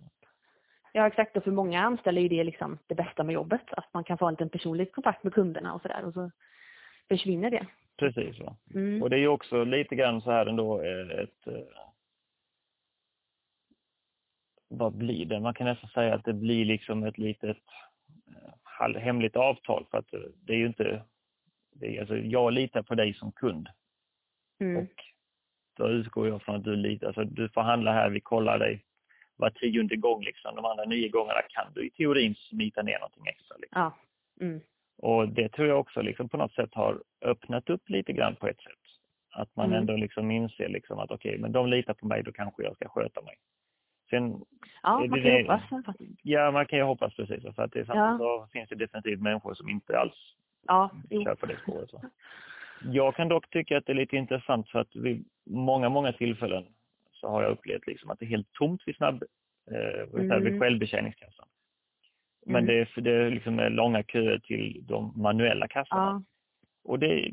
Ja, 0.93 1.07
exakt. 1.07 1.37
Och 1.37 1.45
för 1.45 1.51
många 1.51 1.81
anställda 1.83 2.21
är 2.21 2.29
det 2.29 2.45
liksom 2.45 2.79
det 2.87 2.95
bästa 2.95 3.25
med 3.25 3.33
jobbet. 3.33 3.63
Att 3.71 3.95
man 3.95 4.05
kan 4.05 4.19
få 4.19 4.27
en 4.27 4.33
liten 4.35 4.49
personlig 4.49 4.93
kontakt 4.93 5.25
med 5.25 5.33
kunderna 5.35 5.75
och 5.75 5.83
sådär. 5.83 6.05
Och 6.05 6.13
så 6.15 6.31
försvinner 7.09 7.51
det. 7.51 7.67
Precis. 7.97 8.41
Va? 8.41 8.57
Mm. 8.75 9.03
Och 9.03 9.11
det 9.11 9.17
är 9.17 9.21
ju 9.21 9.29
också 9.29 9.65
lite 9.65 9.95
grann 9.95 10.21
så 10.23 10.31
här 10.31 10.47
ändå 10.47 10.83
eh, 10.83 11.19
ett... 11.23 11.47
eh, 11.47 11.79
Vad 14.69 14.93
blir 14.97 15.25
det? 15.25 15.41
Man 15.41 15.55
kan 15.55 15.67
nästan 15.67 15.91
säga 15.91 16.15
att 16.15 16.25
det 16.25 16.33
blir 16.33 16.65
liksom 16.65 17.05
ett 17.05 17.19
litet 17.19 17.57
eh, 18.27 18.48
hemligt 18.79 19.37
avtal 19.37 19.87
för 19.91 19.99
att 19.99 20.15
eh, 20.15 20.21
det 20.45 20.53
är 20.53 20.57
ju 20.57 20.67
inte... 20.67 21.03
Det 21.73 21.97
är, 21.97 22.01
alltså, 22.01 22.17
jag 22.17 22.53
litar 22.53 22.83
på 22.83 22.95
dig 22.95 23.15
som 23.15 23.33
kund 23.33 23.69
Mm. 24.61 24.77
och 24.77 24.93
då 25.77 25.89
utgår 25.89 26.29
jag 26.29 26.43
från 26.43 26.57
att 26.57 26.65
du 26.65 26.77
litar. 26.77 27.07
Alltså, 27.07 27.25
du 27.25 27.49
får 27.49 27.61
handla 27.61 27.93
här, 27.93 28.11
vi 28.11 28.21
kollar 28.21 28.59
dig 28.59 28.85
var 29.37 29.51
tionde 29.51 29.97
gång. 29.97 30.23
Liksom. 30.25 30.57
De 30.57 30.65
andra 30.65 30.85
nio 30.85 31.09
gångerna 31.09 31.41
kan 31.49 31.73
du 31.75 31.87
i 31.87 31.91
teorin 31.91 32.35
smita 32.35 32.83
ner 32.83 32.99
någonting 32.99 33.27
extra. 33.27 33.57
Liksom. 33.57 33.81
Ja. 33.81 33.99
Mm. 34.41 34.61
Och 34.97 35.29
det 35.29 35.49
tror 35.49 35.69
jag 35.69 35.81
också 35.81 36.03
liksom 36.03 36.29
på 36.29 36.37
något 36.37 36.53
sätt 36.55 36.75
har 36.75 37.03
öppnat 37.21 37.71
upp 37.71 37.89
lite 37.89 38.13
grann 38.13 38.37
på 38.37 38.49
ett 38.49 38.61
sätt. 38.61 38.73
Att 39.31 39.57
man 39.57 39.67
Mm. 39.67 39.79
ändå 39.79 39.97
liksom 39.97 40.31
inser 40.31 40.69
liksom 40.69 40.99
att 40.99 41.11
okej, 41.11 41.39
men 41.39 41.53
de 41.53 41.67
litar 41.69 41.95
på 41.95 42.07
mig, 42.07 42.23
då 42.23 42.33
kanske 42.33 42.63
jag 42.63 42.75
ska 42.75 42.89
sköta 42.89 43.23
mig. 43.23 43.35
Sen, 44.11 44.45
Ja, 44.83 44.99
man 44.99 45.09
kan 45.23 45.31
ju 45.31 45.43
hoppas 45.43 45.63
ja 46.23 46.51
man 46.51 46.67
kan 46.67 46.79
ju 46.79 46.85
hoppas 46.85 47.15
precis. 47.17 47.43
För 47.55 47.63
att 47.63 47.73
det 47.73 47.79
är 47.81 47.85
Ja. 47.89 47.95
samtidigt 47.95 48.19
så 48.19 48.47
finns 48.53 48.69
det 48.69 48.75
definitivt 48.75 49.21
människor 49.21 49.55
som 49.55 49.69
inte 49.69 49.99
alls 49.99 50.35
Ja, 50.67 50.91
kör 51.11 51.35
på 51.35 51.47
det 51.47 51.57
spåret. 51.63 51.91
Så. 51.91 52.03
Jag 52.83 53.15
kan 53.17 53.29
dock 53.29 53.51
tycka 53.51 53.79
att 53.79 53.87
det 53.87 53.93
är 53.93 53.97
lite 53.97 54.17
intressant 54.17 54.69
för 54.69 54.79
att 54.79 54.97
vid 54.97 55.25
många, 55.47 55.89
många 55.89 56.13
tillfällen 56.13 56.65
så 57.13 57.29
har 57.29 57.43
jag 57.43 57.53
upplevt 57.53 57.87
liksom 57.87 58.11
att 58.11 58.19
det 58.19 58.25
är 58.25 58.29
helt 58.29 58.53
tomt 58.53 58.83
vid 58.87 58.97
snabb, 58.97 59.23
eh, 59.71 60.15
vid 60.15 60.31
Mm. 60.33 60.61
självbetjäningskassan. 60.61 61.49
Men 62.47 62.65
Mm. 62.65 62.87
det 62.95 63.01
det 63.01 63.31
liksom 63.31 63.59
är 63.59 63.71
långa 63.71 64.03
köer 64.03 64.39
till 64.39 64.85
de 64.87 65.13
manuella 65.17 65.69
kassorna. 65.69 66.03
Ja. 66.03 66.23
Och 66.85 66.99
det 66.99 67.31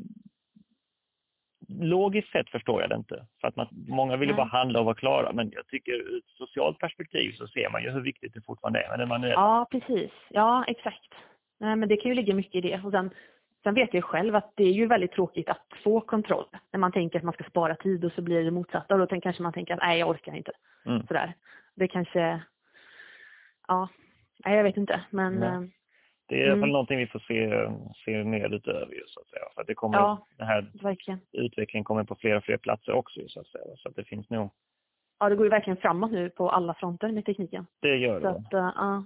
logiskt 1.68 2.32
sett 2.32 2.50
förstår 2.50 2.80
jag 2.80 2.90
det 2.90 2.96
inte. 2.96 3.26
För 3.40 3.48
att 3.48 3.56
man, 3.56 3.68
många 3.88 4.16
vill 4.16 4.28
ju 4.28 4.34
bara 4.34 4.46
handla 4.46 4.78
och 4.78 4.84
vara 4.84 4.94
klara. 4.94 5.32
Men 5.32 5.50
jag 5.54 5.66
tycker 5.66 5.92
ur 5.92 6.18
ett 6.18 6.28
socialt 6.38 6.78
perspektiv 6.78 7.32
så 7.32 7.46
ser 7.46 7.70
man 7.70 7.82
ju 7.82 7.90
hur 7.90 8.00
viktigt 8.00 8.34
det 8.34 8.40
fortfarande 8.40 8.82
är 8.84 8.88
med 8.88 8.98
den 8.98 9.08
manuella. 9.08 9.34
Ja, 9.34 9.66
precis. 9.70 10.10
Ja, 10.28 10.64
exakt. 10.68 11.14
Nej, 11.60 11.76
men 11.76 11.88
det 11.88 11.96
kan 11.96 12.08
ju 12.08 12.14
ligga 12.14 12.34
mycket 12.34 12.54
i 12.54 12.60
det. 12.60 12.80
Och 12.84 12.90
sen, 12.90 13.10
sen 13.62 13.74
vet 13.74 13.94
jag 13.94 14.04
själv 14.04 14.36
att 14.36 14.52
det 14.56 14.64
är 14.64 14.72
ju 14.72 14.86
väldigt 14.86 15.12
tråkigt 15.12 15.48
att 15.48 15.66
få 15.84 16.00
kontroll. 16.00 16.46
När 16.72 16.80
man 16.80 16.92
tänker 16.92 17.18
att 17.18 17.24
man 17.24 17.34
ska 17.34 17.44
spara 17.44 17.74
tid 17.74 18.04
och 18.04 18.12
så 18.12 18.22
blir 18.22 18.44
det 18.44 18.50
motsatta. 18.50 18.94
Och 18.94 19.08
då 19.08 19.20
kanske 19.20 19.42
man 19.42 19.52
tänker 19.52 19.74
att 19.74 19.80
nej, 19.80 19.98
jag 19.98 20.08
orkar 20.08 20.36
inte. 20.36 20.52
Mm. 20.86 21.06
Sådär. 21.06 21.34
Det 21.74 21.88
kanske, 21.88 22.42
ja, 23.68 23.88
nej 24.44 24.56
jag 24.56 24.64
vet 24.64 24.76
inte. 24.76 25.00
Men 25.10 25.34
Nej. 25.34 25.70
Eh, 26.28 26.36
Det 26.36 26.42
är 26.42 26.46
i 26.46 26.50
alla 26.50 26.52
fall 26.52 26.58
Mm. 26.58 26.70
någonting 26.72 26.98
vi 26.98 27.06
får 27.06 27.18
se, 27.18 27.68
se 28.04 28.24
mer 28.24 28.54
utöver 28.54 28.92
ju, 28.94 29.02
så 29.06 29.20
att 29.20 29.28
säga. 29.28 29.42
För 29.54 29.60
att 29.60 29.66
det 29.66 29.74
kommer, 29.74 29.98
Ja. 29.98 30.26
den 30.36 30.46
här 30.46 30.66
verkligen. 30.82 31.20
utvecklingen 31.32 31.84
kommer 31.84 32.04
på 32.04 32.14
fler 32.14 32.36
och 32.36 32.44
fler 32.44 32.56
platser 32.56 32.92
också 32.92 33.20
ju, 33.20 33.28
så 33.28 33.40
att 33.40 33.46
säga. 33.46 33.76
Så 33.76 33.88
att 33.88 33.96
det 33.96 34.04
finns 34.04 34.30
nog, 34.30 34.50
Ja, 35.18 35.28
det 35.28 35.36
går 35.36 35.46
ju 35.46 35.50
verkligen 35.50 35.76
framåt 35.76 36.10
nu 36.12 36.30
på 36.30 36.50
alla 36.50 36.74
fronter 36.74 37.08
med 37.12 37.24
tekniken. 37.24 37.66
det 37.80 37.96
gör 37.96 38.20
Så 38.20 38.26
det. 38.26 38.30
att, 38.30 38.52
eh, 38.54 38.72
ja. 38.76 39.04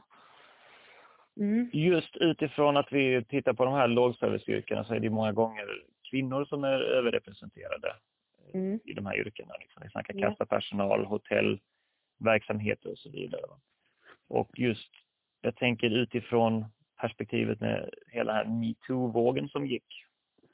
Mm. 1.41 1.71
Just 1.73 2.17
utifrån 2.17 2.77
att 2.77 2.93
vi 2.93 3.25
tittar 3.25 3.53
på 3.53 3.65
de 3.65 3.75
här 3.75 3.89
lågserviceyrkena 3.89 4.85
så 4.85 4.95
är 4.95 5.01
det 5.01 5.11
många 5.11 5.33
gånger 5.33 5.67
kvinnor 6.11 6.45
som 6.45 6.65
är 6.65 6.81
överrepresenterade 6.81 7.95
Mm. 8.55 8.81
i 8.85 8.93
de 8.93 9.07
här 9.07 9.17
yrkena. 9.17 9.55
Liksom. 9.61 9.83
Vi 9.85 9.91
snackar 9.91 10.15
Ja. 10.17 10.29
kassapersonal, 10.29 11.05
hotellverksamheter 11.05 12.91
och 12.91 12.99
så 12.99 13.11
vidare. 13.11 13.43
Och 14.29 14.51
just, 14.59 14.91
jag 15.41 15.57
tänker 15.57 15.91
utifrån 15.91 16.65
perspektivet 17.01 17.61
med 17.61 17.91
hela 18.09 18.33
den 18.33 18.37
här 18.47 18.55
metoo-vågen 18.61 19.49
som 19.49 19.67
gick, 19.67 20.05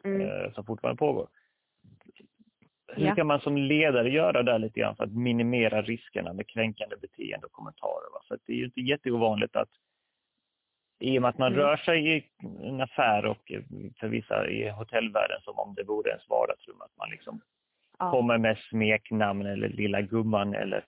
Mm. 0.04 0.20
eh, 0.20 0.52
som 0.52 0.64
fortfarande 0.64 0.98
pågår. 0.98 1.28
Hur 2.92 3.06
Ja. 3.06 3.14
kan 3.14 3.26
man 3.26 3.40
som 3.40 3.56
ledare 3.56 4.10
göra 4.10 4.42
där 4.42 4.58
lite 4.58 4.80
grann 4.80 4.96
för 4.96 5.04
att 5.04 5.12
minimera 5.12 5.82
riskerna 5.82 6.32
med 6.32 6.46
kränkande 6.48 6.96
beteende 6.96 7.46
och 7.46 7.52
kommentarer? 7.52 8.12
Va? 8.12 8.20
För 8.28 8.38
det 8.46 8.52
är 8.52 8.56
ju 8.56 8.64
inte 8.64 8.80
jätteovanligt 8.80 9.56
att 9.56 9.68
i 11.00 11.18
och 11.18 11.22
med 11.22 11.28
att 11.28 11.38
man 11.38 11.52
Mm. 11.52 11.64
rör 11.64 11.76
sig 11.76 12.16
i 12.16 12.24
en 12.62 12.80
affär 12.80 13.26
och 13.26 13.52
eh, 13.52 13.62
för 14.00 14.08
vissa 14.08 14.48
i 14.48 14.68
hotellvärlden 14.70 15.40
som 15.42 15.58
om 15.58 15.74
det 15.74 15.82
vore 15.84 16.10
ens 16.10 16.28
vardagsrum, 16.28 16.80
att 16.80 16.96
man 16.96 17.10
liksom 17.10 17.40
Ja. 17.98 18.10
kommer 18.10 18.38
med 18.38 18.58
smeknamn 18.58 19.46
eller 19.46 19.68
lilla 19.68 20.00
gumman 20.02 20.54
eller 20.54 20.84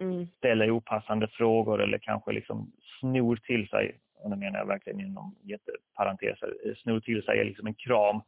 Mm. 0.00 0.26
ställer 0.36 0.70
opassande 0.70 1.28
frågor 1.28 1.82
eller 1.82 1.98
kanske 1.98 2.32
liksom 2.32 2.72
snor 3.00 3.36
till 3.36 3.68
sig, 3.68 3.98
och 4.22 4.30
nu 4.30 4.36
menar 4.36 4.58
jag 4.58 4.66
verkligen 4.66 5.00
inom 5.00 5.34
jätteparenteser, 5.42 6.74
snor 6.82 7.00
till 7.00 7.22
sig 7.22 7.44
liksom 7.44 7.66
en 7.66 7.74
kram 7.74 8.20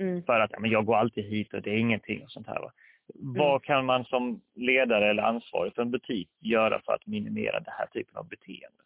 Mm. 0.00 0.22
för 0.22 0.40
att 0.40 0.50
ja, 0.52 0.58
men 0.60 0.70
jag 0.70 0.84
går 0.84 0.96
alltid 0.96 1.24
hit 1.24 1.54
och 1.54 1.62
det 1.62 1.70
är 1.70 1.78
ingenting 1.78 2.24
och 2.24 2.30
sånt 2.30 2.46
här. 2.46 2.60
Va? 2.60 2.72
Vad 3.14 3.62
kan 3.62 3.86
man 3.86 4.04
som 4.04 4.40
ledare 4.54 5.10
eller 5.10 5.22
ansvarig 5.22 5.74
för 5.74 5.82
en 5.82 5.90
butik 5.90 6.30
göra 6.40 6.80
för 6.84 6.92
att 6.92 7.06
minimera 7.06 7.60
den 7.60 7.74
här 7.78 7.86
typen 7.86 8.16
av 8.16 8.28
beteende? 8.28 8.82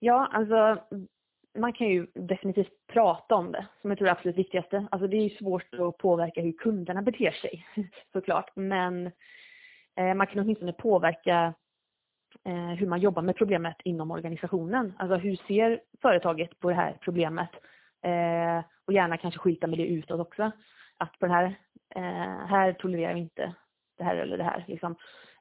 Ja, 0.00 0.28
alltså 0.32 0.82
man 1.58 1.72
kan 1.72 1.86
ju 1.88 2.06
definitivt 2.14 2.86
prata 2.86 3.34
om 3.34 3.52
det, 3.52 3.66
som 3.80 3.90
jag 3.90 3.98
tror 3.98 4.08
är 4.08 4.12
absolut 4.12 4.36
viktigaste. 4.36 4.86
Alltså 4.90 5.08
det 5.08 5.16
är 5.16 5.22
ju 5.22 5.36
svårt 5.36 5.74
att 5.74 5.98
påverka 5.98 6.40
hur 6.40 6.52
kunderna 6.52 7.02
beter 7.02 7.30
sig, 7.30 7.66
såklart. 8.12 8.50
Men 8.56 9.06
eh, 9.96 10.14
man 10.14 10.26
kan 10.26 10.38
åtminstone 10.38 10.72
påverka 10.72 11.54
Eh, 12.44 12.78
hur 12.78 12.86
man 12.86 13.00
jobbar 13.00 13.22
med 13.22 13.36
problemet 13.36 13.76
inom 13.84 14.10
organisationen. 14.10 14.92
Alltså 14.98 15.16
hur 15.16 15.36
ser 15.36 15.80
företaget 16.02 16.60
på 16.60 16.68
det 16.68 16.74
här 16.74 16.96
problemet? 17.00 17.50
Eh, 18.02 18.64
och 18.86 18.92
gärna 18.92 19.16
kanske 19.16 19.40
skylta 19.40 19.66
med 19.66 19.78
det 19.78 19.86
utåt 19.86 20.20
också. 20.20 20.50
Att 20.96 21.18
på 21.18 21.26
den 21.26 21.34
här, 21.34 21.44
eh, 21.94 22.46
här 22.46 22.72
tolererar 22.72 23.14
vi 23.14 23.20
inte 23.20 23.54
det 23.98 24.04
här 24.04 24.16
eller 24.16 24.38
det 24.38 24.44
här. 24.44 24.64
Liksom. 24.68 24.96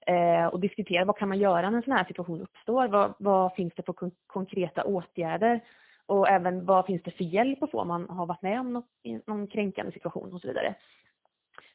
Eh, 0.05 0.45
och 0.45 0.59
diskutera 0.59 1.05
vad 1.05 1.17
kan 1.17 1.29
man 1.29 1.39
göra 1.39 1.69
när 1.69 1.77
en 1.77 1.83
sån 1.83 1.93
här 1.93 2.05
situation 2.05 2.41
uppstår? 2.41 2.87
Vad, 2.87 3.13
vad 3.19 3.53
finns 3.55 3.73
det 3.75 3.83
för 3.83 3.93
kon- 3.93 4.15
konkreta 4.27 4.83
åtgärder? 4.83 5.59
Och 6.05 6.29
även 6.29 6.65
vad 6.65 6.85
finns 6.85 7.03
det 7.03 7.11
för 7.11 7.23
hjälp 7.23 7.63
att 7.63 7.71
få 7.71 7.81
om 7.81 7.87
man 7.87 8.09
har 8.09 8.25
varit 8.25 8.41
med 8.41 8.59
om 8.59 8.73
något, 8.73 8.85
någon 9.27 9.47
kränkande 9.47 9.91
situation 9.91 10.33
och 10.33 10.41
så 10.41 10.47
vidare. 10.47 10.75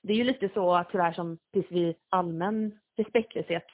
Det 0.02 0.12
är 0.12 0.16
ju 0.16 0.24
lite 0.24 0.48
så 0.48 0.84
tyvärr 0.90 1.12
som 1.12 1.38
precis 1.52 1.72
vid 1.72 1.96
allmän 2.08 2.78
respektlöshet 2.96 3.66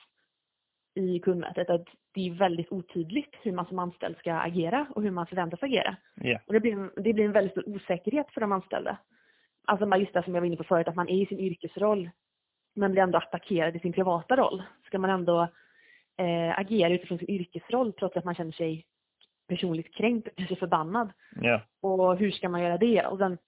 i 0.94 1.18
kundmötet 1.20 1.70
att 1.70 1.84
det 2.14 2.26
är 2.28 2.34
väldigt 2.34 2.72
otydligt 2.72 3.34
hur 3.42 3.52
man 3.52 3.66
som 3.66 3.78
anställd 3.78 4.16
ska 4.18 4.34
agera 4.34 4.86
och 4.94 5.02
hur 5.02 5.10
man 5.10 5.26
förväntas 5.26 5.62
agera. 5.62 5.96
Ja, 6.14 6.38
Och 6.46 6.52
det 6.52 6.60
blir, 6.60 6.90
det 7.02 7.12
blir 7.12 7.24
en 7.24 7.32
väldigt 7.32 7.52
stor 7.52 7.68
osäkerhet 7.76 8.26
för 8.30 8.40
de 8.40 8.52
anställda. 8.52 8.96
Alltså 9.66 9.86
man- 9.86 10.00
just 10.00 10.12
det 10.12 10.22
som 10.22 10.34
jag 10.34 10.40
var 10.40 10.46
inne 10.46 10.56
på 10.56 10.64
förut, 10.64 10.88
att 10.88 10.94
man 10.96 11.08
är 11.08 11.22
i 11.22 11.26
sin 11.26 11.38
yrkesroll 11.40 12.10
men 12.74 12.92
blir 12.92 13.02
ändå 13.02 13.18
attackerad 13.18 13.76
i 13.76 13.78
sin 13.78 13.92
privata 13.92 14.36
roll. 14.36 14.62
Ska 14.86 14.98
man 14.98 15.10
ändå 15.10 15.42
eh, 16.18 16.58
agera 16.58 16.92
utifrån 16.94 17.18
sin 17.18 17.30
yrkesroll 17.30 17.92
trots 17.92 18.16
att 18.16 18.24
man 18.24 18.34
känner 18.34 18.52
sig 18.52 18.86
personligt 19.48 19.94
kränkt, 19.94 20.28
kanske 20.36 20.56
förbannad. 20.56 21.12
ja, 21.40 21.60
Och 21.80 22.16
hur 22.16 22.30
ska 22.30 22.48
man 22.48 22.62
göra 22.62 22.78
det? 22.78 23.06
Och 23.06 23.18
sen, 23.18 23.38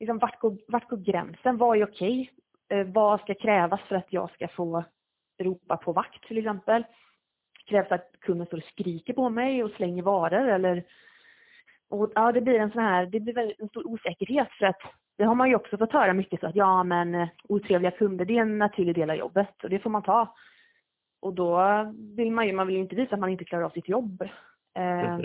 liksom, 0.00 0.18
vart, 0.18 0.40
går, 0.40 0.56
vart 0.68 0.88
går 0.88 0.96
gränsen? 0.96 1.56
Vad 1.56 1.78
är 1.78 1.84
okej? 1.84 2.30
Eh, 2.68 2.86
vad 2.86 3.20
ska 3.20 3.34
krävas 3.34 3.80
för 3.80 3.94
att 3.96 4.12
jag 4.12 4.30
ska 4.30 4.48
få 4.48 4.84
ropa 5.38 5.76
på 5.76 5.92
vakt 5.92 6.24
till 6.24 6.38
exempel? 6.38 6.84
Krävs 7.66 7.92
att 7.92 8.12
kunden 8.20 8.46
står 8.46 8.58
och 8.58 8.64
skriker 8.64 9.12
på 9.12 9.28
mig 9.28 9.64
och 9.64 9.70
slänger 9.70 10.02
varor 10.02 10.48
eller 10.48 10.84
och, 11.90 12.12
ja, 12.14 12.32
det 12.32 12.40
blir 12.40 12.58
en 12.58 12.70
sån 12.70 12.82
här, 12.82 13.06
det 13.06 13.20
blir 13.20 13.54
en 13.62 13.68
stor 13.68 13.86
osäkerhet 13.86 14.48
för 14.58 14.66
att 14.66 14.80
det 15.18 15.24
har 15.24 15.34
man 15.34 15.48
ju 15.48 15.54
också 15.54 15.78
fått 15.78 15.92
höra 15.92 16.12
mycket 16.12 16.40
så 16.40 16.46
att 16.46 16.56
ja 16.56 16.82
men 16.84 17.14
eh, 17.14 17.28
otrevliga 17.48 17.90
kunder 17.90 18.24
det 18.24 18.38
är 18.38 18.42
en 18.42 18.58
naturlig 18.58 18.94
del 18.94 19.10
av 19.10 19.16
jobbet 19.16 19.64
och 19.64 19.70
det 19.70 19.78
får 19.78 19.90
man 19.90 20.02
ta. 20.02 20.34
Och 21.20 21.34
då 21.34 21.60
vill 22.16 22.32
man 22.32 22.46
ju, 22.46 22.52
man 22.52 22.66
vill 22.66 22.76
ju 22.76 22.82
inte 22.82 22.96
visa 22.96 23.14
att 23.14 23.20
man 23.20 23.30
inte 23.30 23.44
klarar 23.44 23.64
av 23.64 23.70
sitt 23.70 23.88
jobb. 23.88 24.22
Eh, 24.74 25.20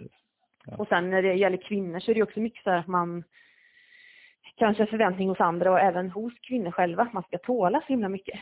ja. 0.66 0.76
Och 0.78 0.88
sen 0.88 1.10
när 1.10 1.22
det 1.22 1.34
gäller 1.34 1.58
kvinnor 1.58 2.00
så 2.00 2.12
är 2.12 2.16
det 2.16 2.24
också 2.24 2.40
mycket 2.40 2.64
så 2.64 2.70
att 2.70 2.88
man 2.88 3.24
kanske 4.56 4.86
förväntning 4.86 5.30
hos 5.30 5.40
andra 5.40 5.72
och 5.72 5.80
även 5.80 6.10
hos 6.10 6.34
kvinnor 6.34 6.72
själva 6.72 7.04
att 7.04 7.14
man 7.14 7.24
ska 7.24 7.38
tåla 7.38 7.82
så 7.82 7.88
himla 7.88 8.10
mycket. 8.10 8.40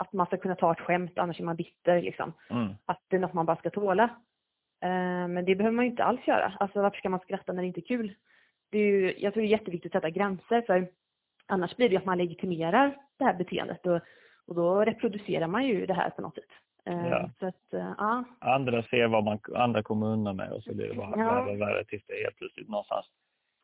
Att 0.00 0.12
man 0.12 0.26
ska 0.26 0.36
kunna 0.36 0.54
ta 0.54 0.72
ett 0.72 0.80
skämt 0.80 1.18
annars 1.18 1.40
är 1.40 1.44
man 1.44 1.56
bitter 1.56 2.02
liksom. 2.02 2.32
Mm. 2.50 2.68
Att 2.86 3.00
det 3.08 3.16
är 3.16 3.20
något 3.20 3.32
man 3.32 3.46
bara 3.46 3.56
ska 3.56 3.70
tåla. 3.70 4.04
Eh, 4.82 5.28
men 5.28 5.44
det 5.44 5.54
behöver 5.54 5.76
man 5.76 5.84
ju 5.84 5.90
inte 5.90 6.04
alls 6.04 6.26
göra. 6.26 6.52
Alltså 6.60 6.82
varför 6.82 6.98
ska 6.98 7.08
man 7.08 7.20
skratta 7.20 7.52
när 7.52 7.62
det 7.62 7.66
inte 7.66 7.80
är 7.80 7.86
kul? 7.96 8.14
Det 8.70 8.78
är 8.78 8.86
ju, 8.86 9.14
jag 9.18 9.32
tror 9.32 9.42
det 9.42 9.48
är 9.48 9.58
jätteviktigt 9.58 9.94
att 9.96 10.02
sätta 10.02 10.10
gränser 10.10 10.62
för 10.62 10.88
annars 11.46 11.76
blir 11.76 11.88
det 11.88 11.96
att 11.96 12.04
man 12.04 12.18
legitimerar 12.18 12.96
det 13.18 13.24
här 13.24 13.34
beteendet 13.34 13.86
och, 13.86 14.00
och 14.46 14.54
då 14.54 14.84
reproducerar 14.84 15.46
man 15.46 15.66
ju 15.66 15.86
det 15.86 15.94
här 15.94 16.10
på 16.10 16.22
något 16.22 16.34
sätt. 16.34 16.50
Eh, 16.86 17.08
ja. 17.08 17.30
Så 17.38 17.46
att, 17.46 17.74
eh, 17.74 17.92
ja. 17.98 18.24
Andra 18.38 18.82
ser 18.82 19.06
vad 19.06 19.24
man, 19.24 19.38
andra 19.54 19.82
kommer 19.82 20.06
undan 20.06 20.36
med 20.36 20.52
och 20.52 20.62
så 20.62 20.74
blir 20.74 20.88
det 20.88 20.94
bara 20.94 21.14
ja. 21.16 21.34
värre 21.34 21.52
och 21.52 21.60
värre 21.60 21.84
tills 21.84 22.04
det 22.06 22.22
helt 22.24 22.36
plötsligt 22.36 22.68
någonstans 22.68 23.06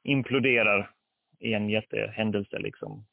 imploderar 0.03 0.91
i 1.39 1.53
en 1.55 1.69
jättehändelse 1.69 2.59
liksom. 2.59 3.05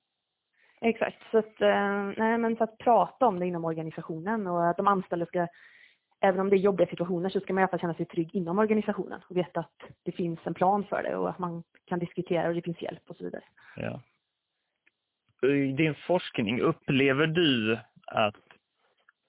Exakt, 0.86 1.18
så 1.32 1.38
att, 1.38 1.62
eh, 1.62 2.12
nej, 2.18 2.38
men 2.38 2.56
för 2.56 2.64
att 2.64 2.78
prata 2.78 3.26
om 3.26 3.40
det 3.40 3.46
inom 3.46 3.66
organisationen 3.66 4.48
och 4.48 4.70
att 4.70 4.78
de 4.78 4.88
anställda 4.88 5.26
ska 5.26 5.48
även 6.20 6.40
om 6.40 6.50
det 6.50 6.56
är 6.56 6.60
jobbiga 6.60 6.88
situationer 6.88 7.30
så 7.30 7.40
ska 7.40 7.54
man 7.54 7.62
i 7.62 7.64
alla 7.64 7.70
fall 7.70 7.80
känna 7.80 7.94
sig 7.94 8.06
trygg 8.06 8.36
inom 8.36 8.60
organisationen 8.60 9.22
och 9.30 9.38
veta 9.38 9.60
att 9.60 9.82
det 10.04 10.12
finns 10.12 10.40
en 10.44 10.54
plan 10.54 10.84
för 10.84 11.04
det 11.04 11.16
och 11.16 11.30
att 11.30 11.40
man 11.40 11.64
kan 11.86 12.00
diskutera 12.00 12.48
och 12.48 12.56
det 12.56 12.62
finns 12.62 12.82
hjälp 12.82 13.02
och 13.08 13.16
så 13.16 13.24
vidare. 13.24 13.44
Ja. 13.76 14.02
I 15.48 15.72
din 15.72 15.96
forskning, 15.96 16.62
upplever 16.62 17.28
du 17.28 17.80
att, 18.08 18.36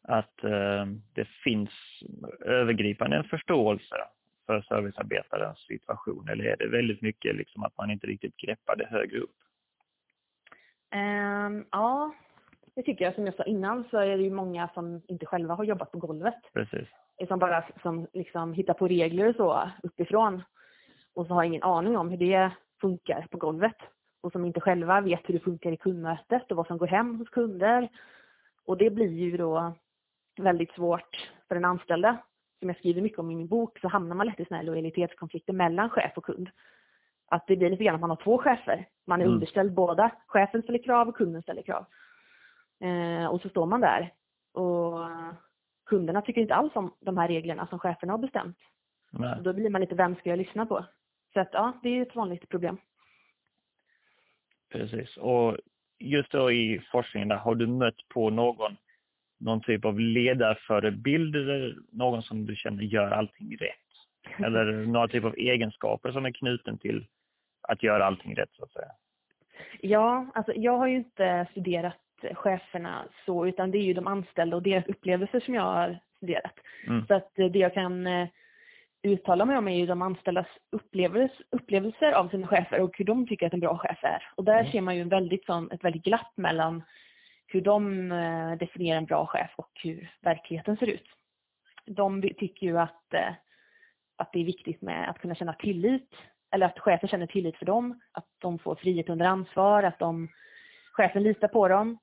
att 0.02 0.44
eh, 0.44 0.86
det 1.12 1.28
finns 1.44 1.70
övergripande 2.40 3.16
en 3.16 3.24
förståelse 3.24 3.96
för 4.46 4.60
servicearbetarens 4.60 5.58
situation 5.58 6.28
eller 6.28 6.44
är 6.44 6.56
det 6.56 6.68
väldigt 6.68 7.02
mycket 7.02 7.36
liksom 7.36 7.64
att 7.64 7.76
man 7.76 7.90
inte 7.90 8.06
riktigt 8.06 8.36
greppar 8.36 8.76
det 8.76 8.86
högre 8.86 9.18
upp? 9.18 9.36
Um, 10.94 11.66
ja, 11.70 12.14
det 12.74 12.83
tycker 12.83 13.04
jag. 13.04 13.14
Som 13.14 13.26
jag 13.26 13.35
sa 13.35 13.44
innan 13.44 13.85
så 13.90 13.98
är 13.98 14.16
det 14.16 14.22
ju 14.22 14.30
många 14.30 14.68
som 14.74 15.02
inte 15.09 15.26
själva 15.26 15.54
har 15.54 15.64
jobbat 15.64 15.92
på 15.92 15.98
golvet. 15.98 16.52
Precis. 16.52 16.88
Som 17.28 17.38
bara 17.38 17.64
som 17.83 18.07
liksom 18.12 18.52
hittar 18.52 18.74
på 18.74 18.88
regler 18.88 19.28
och 19.28 19.37
så 19.37 19.70
uppifrån. 19.83 20.42
Och 21.14 21.26
så 21.26 21.35
har 21.35 21.44
ingen 21.44 21.62
aning 21.62 21.96
om 21.96 22.11
hur 22.11 22.18
det 22.18 22.50
funkar 22.80 23.26
på 23.30 23.38
golvet. 23.38 23.76
Och 24.20 24.33
som 24.33 24.44
inte 24.44 24.61
själva 24.61 25.00
vet 25.00 25.20
hur 25.28 25.35
det 25.35 25.40
funkar 25.40 25.72
i 25.72 25.76
kundmötet 25.76 26.50
och 26.50 26.57
vad 26.57 26.66
som 26.66 26.78
går 26.78 26.87
hem 26.87 27.18
hos 27.18 27.28
kunder. 27.28 27.88
Och 28.66 28.78
det 28.78 28.90
blir 28.90 29.12
ju 29.12 29.37
då 29.37 29.72
väldigt 30.37 30.72
svårt 30.72 31.33
för 31.48 31.54
den 31.54 31.64
anställda. 31.64 32.16
Som 32.59 32.68
jag 32.68 32.78
skriver 32.78 33.02
mycket 33.02 33.18
om 33.18 33.30
i 33.30 33.35
min 33.35 33.48
bok 33.48 33.78
så 33.78 33.88
hamnar 33.88 34.16
man 34.16 34.26
lätt 34.26 34.40
i 34.40 34.44
sådana 34.44 34.59
här 34.59 34.66
lojalitetskonflikter 34.66 35.52
mellan 35.52 35.90
chef 35.90 36.12
och 36.16 36.24
kund. 36.24 36.50
Att 37.26 37.46
det 37.46 37.56
blir 37.56 37.70
lite 37.70 37.84
grann 37.84 37.94
att 37.94 38.00
man 38.00 38.10
har 38.10 38.24
två 38.24 38.38
chefer. 38.38 38.88
Man 39.06 39.20
är 39.20 39.24
mm. 39.24 39.34
underställd 39.34 39.74
båda. 39.74 40.10
Chefen 40.26 40.62
ställer 40.62 40.82
krav 40.82 41.08
och 41.08 41.16
kunden 41.16 41.42
ställer 41.42 41.62
krav. 41.62 41.87
Eh, 42.80 43.26
och 43.26 43.40
så 43.40 43.48
står 43.48 43.66
man 43.66 43.80
där 43.80 44.12
och 44.52 44.98
kunderna 45.87 46.22
tycker 46.22 46.40
inte 46.40 46.54
alls 46.54 46.76
om 46.76 46.94
de 47.00 47.18
här 47.18 47.28
reglerna 47.28 47.66
som 47.66 47.78
cheferna 47.78 48.12
har 48.12 48.18
bestämt. 48.18 48.58
Nej. 49.10 49.38
Då 49.42 49.52
blir 49.52 49.70
man 49.70 49.80
lite, 49.80 49.94
vem 49.94 50.14
ska 50.14 50.30
jag 50.30 50.38
lyssna 50.38 50.66
på? 50.66 50.84
Så 51.32 51.40
att 51.40 51.48
ja, 51.52 51.72
det 51.82 51.88
är 51.88 52.02
ett 52.02 52.16
vanligt 52.16 52.48
problem. 52.48 52.76
Precis. 54.72 55.16
Och 55.16 55.56
just 55.98 56.30
då 56.30 56.52
i 56.52 56.80
forskningen 56.92 57.28
där, 57.28 57.37
har 57.37 57.54
du 57.54 57.66
mött 57.66 58.08
på 58.08 58.30
någon, 58.30 58.76
någon 59.40 59.60
typ 59.60 59.84
av 59.84 60.00
ledarförebild 60.00 61.37
någon 61.92 62.22
som 62.22 62.46
du 62.46 62.56
känner 62.56 62.82
gör 62.82 63.10
allting 63.10 63.56
rätt? 63.56 63.83
Eller 64.44 64.86
några 64.86 65.08
typ 65.08 65.24
av 65.24 65.34
egenskaper 65.36 66.12
som 66.12 66.26
är 66.26 66.30
knuten 66.30 66.78
till 66.78 67.06
att 67.68 67.82
göra 67.82 68.04
allting 68.04 68.36
rätt 68.36 68.52
så 68.52 68.64
att 68.64 68.72
säga? 68.72 68.90
Ja, 69.80 70.26
alltså 70.34 70.52
jag 70.56 70.78
har 70.78 70.86
ju 70.86 70.96
inte 70.96 71.46
studerat 71.50 71.96
cheferna 72.34 73.04
så, 73.26 73.46
utan 73.46 73.70
det 73.70 73.78
är 73.78 73.82
ju 73.82 73.94
de 73.94 74.06
anställda 74.06 74.56
och 74.56 74.62
deras 74.62 74.86
upplevelser 74.86 75.40
som 75.40 75.54
jag 75.54 75.62
har 75.62 75.98
studerat. 76.16 76.54
Mm. 76.86 77.06
Så 77.06 77.14
att 77.14 77.38
eh, 77.38 77.46
det 77.46 77.58
jag 77.58 77.74
kan 77.74 78.06
eh, 78.06 78.28
uttala 79.02 79.44
mig 79.44 79.58
om 79.58 79.68
är 79.68 79.78
ju 79.78 79.86
de 79.86 80.02
anställdas 80.02 80.46
upplevelser, 81.50 82.12
av 82.12 82.28
sina 82.28 82.46
chefer 82.46 82.80
och 82.80 82.98
hur 82.98 83.04
de 83.04 83.26
tycker 83.26 83.46
att 83.46 83.52
en 83.52 83.60
bra 83.60 83.78
chef 83.78 83.98
är. 84.04 84.28
Och 84.34 84.44
där 84.44 84.60
mm. 84.60 84.72
ser 84.72 84.80
man 84.80 84.96
ju 84.96 85.04
väldigt 85.04 85.44
sån, 85.44 85.70
ett 85.70 85.84
väldigt 85.84 86.04
glapp 86.04 86.32
mellan 86.36 86.82
hur 87.46 87.60
de 87.60 88.12
eh, 88.12 88.52
definierar 88.52 88.98
en 88.98 89.04
bra 89.04 89.26
chef 89.26 89.50
och 89.56 89.70
hur 89.82 90.10
verkligheten 90.20 90.76
ser 90.76 90.86
ut. 90.86 91.06
De 91.86 92.22
tycker 92.22 92.66
ju 92.66 92.78
att, 92.78 93.14
att 94.16 94.33
det 94.33 94.40
är 94.40 94.44
viktigt 94.44 94.83
med 94.83 95.11
att 95.11 95.18
kunna 95.18 95.35
känna 95.35 95.53
tillit, 95.53 96.11
eller 96.50 96.66
att 96.66 96.79
chefen 96.79 97.09
känner 97.09 97.27
tillit 97.27 97.57
för 97.57 97.66
dem, 97.66 98.00
att 98.12 98.27
de 98.38 98.59
får 98.59 98.74
frihet 98.74 99.09
under 99.09 99.27
ansvar, 99.27 99.83
att 99.83 99.98
de, 99.98 100.29
chefen 100.92 101.22
litar 101.22 101.48
på 101.48 101.68
dem 101.68 101.98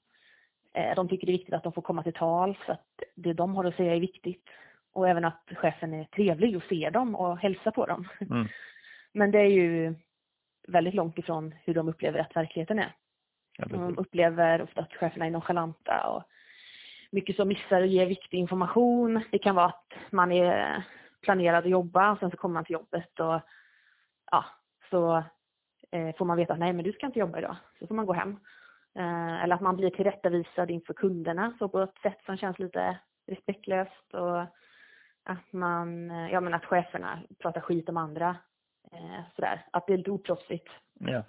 Eh, 0.74 0.96
de 0.96 1.10
tycker 1.10 1.28
det 1.28 1.32
är 1.32 1.38
viktigt 1.38 1.54
att 1.54 1.64
de 1.64 1.74
får 1.74 1.82
komma 1.82 2.04
till 2.04 2.14
tal 2.14 2.58
så 2.66 2.72
att 2.72 3.04
det 3.16 3.34
de 3.34 3.56
har 3.56 3.66
att 3.66 3.76
säga 3.76 3.96
är 3.96 4.00
viktigt. 4.00 4.46
Och 4.94 5.10
även 5.10 5.26
att 5.26 5.44
chefen 5.56 5.94
är 5.94 6.04
trevlig 6.04 6.58
och 6.58 6.64
ser 6.64 6.92
dem 6.92 7.16
och 7.16 7.38
hälsar 7.38 7.72
på 7.72 7.86
dem. 7.86 8.08
Mm. 8.32 8.48
Men 9.14 9.32
det 9.32 9.40
är 9.40 9.50
ju 9.50 9.96
väldigt 10.68 10.94
långt 10.94 11.18
ifrån 11.18 11.56
hur 11.64 11.74
de 11.74 11.90
upplever 11.90 12.20
att 12.20 12.36
verkligheten 12.36 12.80
är. 12.80 12.96
Ja, 13.58 13.66
de 13.66 13.98
upplever 13.98 14.62
ofta 14.62 14.82
att 14.82 14.94
cheferna 14.94 15.26
är 15.26 15.32
nonchalanta 15.32 16.08
och 16.08 16.24
mycket 17.12 17.36
som 17.36 17.48
missar 17.48 17.82
att 17.82 17.90
ge 17.90 18.06
viktig 18.06 18.38
information. 18.38 19.22
Det 19.32 19.38
kan 19.38 19.56
vara 19.56 19.66
att 19.66 19.94
man 20.10 20.32
är 20.32 20.84
planerad 21.22 21.64
att 21.64 21.70
jobba 21.70 22.12
och 22.12 22.20
sen 22.20 22.32
så 22.32 22.38
kommer 22.38 22.54
man 22.54 22.66
till 22.66 22.74
jobbet 22.74 23.20
och 23.20 23.42
ja, 24.32 24.46
så 24.90 25.24
eh, 25.92 26.16
får 26.16 26.26
man 26.26 26.38
veta 26.38 26.54
att 26.54 26.60
nej 26.60 26.74
men 26.74 26.86
du 26.86 26.92
ska 26.92 27.06
inte 27.06 27.20
jobba 27.20 27.38
idag. 27.38 27.56
Så 27.80 27.88
får 27.88 27.96
man 27.96 28.06
gå 28.06 28.14
hem. 28.14 28.40
Eh, 28.96 29.44
eller 29.44 29.56
att 29.56 29.62
man 29.62 29.78
blir 29.78 29.90
tillrättavisad 29.90 30.72
inför 30.72 30.94
kunderna 30.94 31.54
så 31.60 31.70
på 31.70 31.80
ett 31.80 31.98
sätt 32.04 32.20
som 32.26 32.38
känns 32.38 32.60
lite 32.60 32.98
respektlöst 33.28 34.14
och 34.14 34.42
att 35.24 35.54
man, 35.54 36.10
ja 36.10 36.42
men 36.42 36.54
att 36.54 36.66
cheferna 36.66 37.20
pratar 37.40 37.62
skit 37.62 37.90
om 37.90 37.98
andra. 37.98 38.36
Eh, 38.92 39.22
sådär, 39.36 39.66
att 39.72 39.88
det 39.88 39.94
är 39.94 39.98
lite 39.98 40.12
oproffsigt. 40.12 40.70
Ja. 40.94 41.24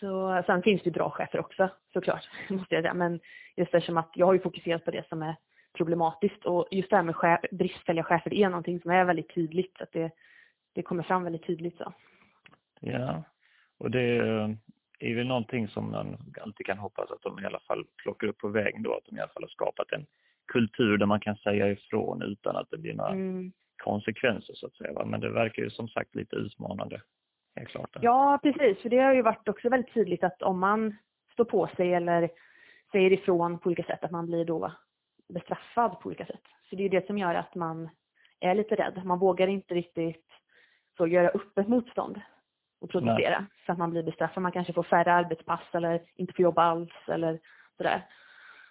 Så, 0.00 0.42
sen 0.46 0.62
finns 0.62 0.82
det 0.82 0.90
bra 0.90 1.10
chefer 1.10 1.40
också 1.40 1.70
såklart, 1.92 2.30
måste 2.48 2.74
jag 2.74 2.84
säga. 2.84 2.94
Men 2.94 3.20
just 3.56 3.74
eftersom 3.74 3.96
att 3.96 4.10
jag 4.14 4.26
har 4.26 4.32
ju 4.32 4.40
fokuserat 4.40 4.84
på 4.84 4.90
det 4.90 5.08
som 5.08 5.22
är 5.22 5.36
problematiskt 5.72 6.44
och 6.44 6.68
just 6.70 6.90
det 6.90 6.96
här 6.96 7.02
med 7.02 7.16
chef, 7.16 7.40
bristfälliga 7.50 8.04
chefer 8.04 8.30
det 8.30 8.42
är 8.42 8.48
någonting 8.48 8.80
som 8.80 8.90
är 8.90 9.04
väldigt 9.04 9.34
tydligt. 9.34 9.80
Att 9.80 9.92
det, 9.92 10.10
det 10.72 10.82
kommer 10.82 11.02
fram 11.02 11.24
väldigt 11.24 11.46
tydligt 11.46 11.76
så. 11.76 11.92
Ja, 12.80 13.22
och 13.78 13.90
det, 13.90 14.18
är 14.98 15.14
väl 15.14 15.26
någonting 15.26 15.68
som 15.68 15.90
man 15.90 16.16
alltid 16.40 16.66
kan 16.66 16.78
hoppas 16.78 17.10
att 17.10 17.22
de 17.22 17.38
i 17.38 17.46
alla 17.46 17.60
fall 17.60 17.84
plockar 18.02 18.26
upp 18.26 18.38
på 18.38 18.48
vägen 18.48 18.82
då, 18.82 18.94
att 18.94 19.04
de 19.04 19.16
i 19.16 19.20
alla 19.20 19.32
fall 19.32 19.42
har 19.42 19.48
skapat 19.48 19.92
en 19.92 20.06
kultur 20.46 20.96
där 20.96 21.06
man 21.06 21.20
kan 21.20 21.36
säga 21.36 21.70
ifrån 21.70 22.22
utan 22.22 22.56
att 22.56 22.70
det 22.70 22.78
blir 22.78 22.94
några 22.94 23.10
mm. 23.10 23.52
konsekvenser 23.76 24.54
så 24.54 24.66
att 24.66 24.74
säga. 24.74 25.04
Men 25.04 25.20
det 25.20 25.30
verkar 25.30 25.62
ju 25.62 25.70
som 25.70 25.88
sagt 25.88 26.14
lite 26.14 26.36
utmanande. 26.36 27.00
Helt 27.56 27.68
klart. 27.68 27.96
Ja, 28.00 28.40
precis. 28.42 28.82
För 28.82 28.88
det 28.88 28.98
har 28.98 29.14
ju 29.14 29.22
varit 29.22 29.48
också 29.48 29.68
väldigt 29.68 29.94
tydligt 29.94 30.24
att 30.24 30.42
om 30.42 30.58
man 30.58 30.96
står 31.32 31.44
på 31.44 31.66
sig 31.76 31.94
eller 31.94 32.30
säger 32.92 33.12
ifrån 33.12 33.58
på 33.58 33.66
olika 33.66 33.82
sätt, 33.82 34.04
att 34.04 34.10
man 34.10 34.26
blir 34.26 34.44
då 34.44 34.72
bestraffad 35.32 36.00
på 36.00 36.06
olika 36.06 36.26
sätt. 36.26 36.42
Så 36.70 36.76
det 36.76 36.84
är 36.84 36.88
det 36.88 37.06
som 37.06 37.18
gör 37.18 37.34
att 37.34 37.54
man 37.54 37.88
är 38.40 38.54
lite 38.54 38.74
rädd. 38.74 39.00
Man 39.04 39.18
vågar 39.18 39.46
inte 39.46 39.74
riktigt 39.74 40.26
så 40.96 41.06
göra 41.06 41.28
upp 41.28 41.58
ett 41.58 41.68
motstånd 41.68 42.20
och 42.80 42.90
producera. 42.90 43.38
Nej. 43.38 43.48
Så 43.66 43.72
att 43.72 43.78
man 43.78 43.90
blir 43.90 44.02
bestraffad. 44.02 44.42
Man 44.42 44.52
kanske 44.52 44.72
får 44.72 44.82
färre 44.82 45.12
arbetspass 45.12 45.62
eller 45.72 46.02
inte 46.14 46.32
får 46.32 46.42
jobba 46.42 46.62
alls 46.62 46.92
eller 47.06 47.40
sådär. 47.76 48.06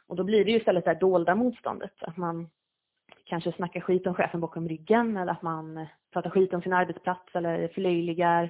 Och 0.08 0.15
då 0.15 0.24
blir 0.24 0.45
det 0.45 0.52
ju 0.52 0.58
istället 0.58 0.86
det 0.86 0.91
här 0.91 1.00
dolda 1.00 1.36
motståndet. 1.36 2.04
Att 2.04 2.17
man 2.17 2.50
kanske 3.26 3.52
snackar 3.52 3.82
skit 3.82 4.08
om 4.08 4.13
chefen 4.13 4.41
bakom 4.41 4.69
ryggen 4.69 5.17
eller 5.17 5.32
att 5.32 5.41
man 5.41 5.86
pratar 6.13 6.30
skit 6.30 6.54
om 6.54 6.62
sin 6.62 6.74
arbetsplats 6.74 7.36
eller 7.36 7.67
förlöjligar 7.67 8.50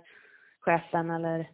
chefen 0.59 1.09
eller 1.09 1.49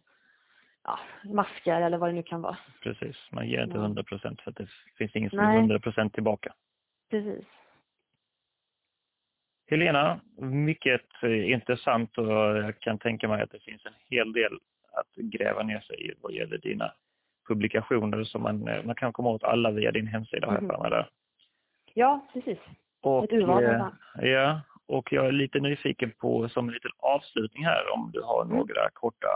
ja, 0.88 0.98
maskar 1.34 1.80
eller 1.82 1.98
vad 1.98 2.08
det 2.08 2.12
nu 2.14 2.22
kan 2.22 2.42
vara. 2.42 2.56
Precis, 2.82 3.16
man 3.32 3.48
ger 3.48 3.62
inte 3.64 3.78
hundra 3.78 4.02
procent 4.02 4.40
för 4.40 4.50
att 4.50 4.56
det 4.56 4.68
finns 4.98 5.16
ingen 5.16 5.30
som 5.30 5.38
är 5.38 5.56
hundra 5.60 5.78
procent 5.80 6.14
tillbaka. 6.14 6.54
Precis. 7.10 7.44
Helena, 9.70 10.20
mycket 10.40 11.00
intressant 11.22 12.18
och 12.18 12.26
jag 12.32 12.80
kan 12.80 12.98
tänka 12.98 13.28
mig 13.28 13.42
att 13.42 13.50
det 13.50 13.60
finns 13.60 13.86
en 13.86 13.92
hel 14.10 14.32
del 14.32 14.52
att 14.92 15.14
gräva 15.14 15.62
ner 15.62 15.80
sig 15.80 16.10
i 16.10 16.14
vad 16.20 16.32
gäller 16.32 16.58
dina 16.58 16.92
publikationer 17.48 18.24
så 18.24 18.38
man, 18.38 18.68
eh, 18.68 18.84
man 18.84 18.94
kan 18.94 19.12
komma 19.12 19.30
åt 19.30 19.42
alla 19.44 19.70
via 19.70 19.92
din 19.92 20.06
hemsida 20.06 20.46
har 20.46 20.54
jag 20.54 20.62
Mhm. 20.62 20.70
för 20.70 20.78
mig 20.82 20.90
där. 20.90 21.10
Ja, 21.94 22.26
precis. 22.32 22.58
Och, 23.02 23.24
Ett 23.24 23.32
urval. 23.32 23.64
eh. 23.64 23.88
Ja, 24.18 24.60
och 24.86 25.12
jag 25.12 25.26
är 25.26 25.32
lite 25.32 25.60
nyfiken 25.60 26.10
på 26.18 26.48
som 26.48 26.68
en 26.68 26.74
liten 26.74 26.90
avslutning 26.98 27.64
här 27.64 27.92
om 27.92 28.10
du 28.12 28.22
har 28.22 28.44
Mm. 28.44 28.56
några 28.56 28.90
korta 28.92 29.28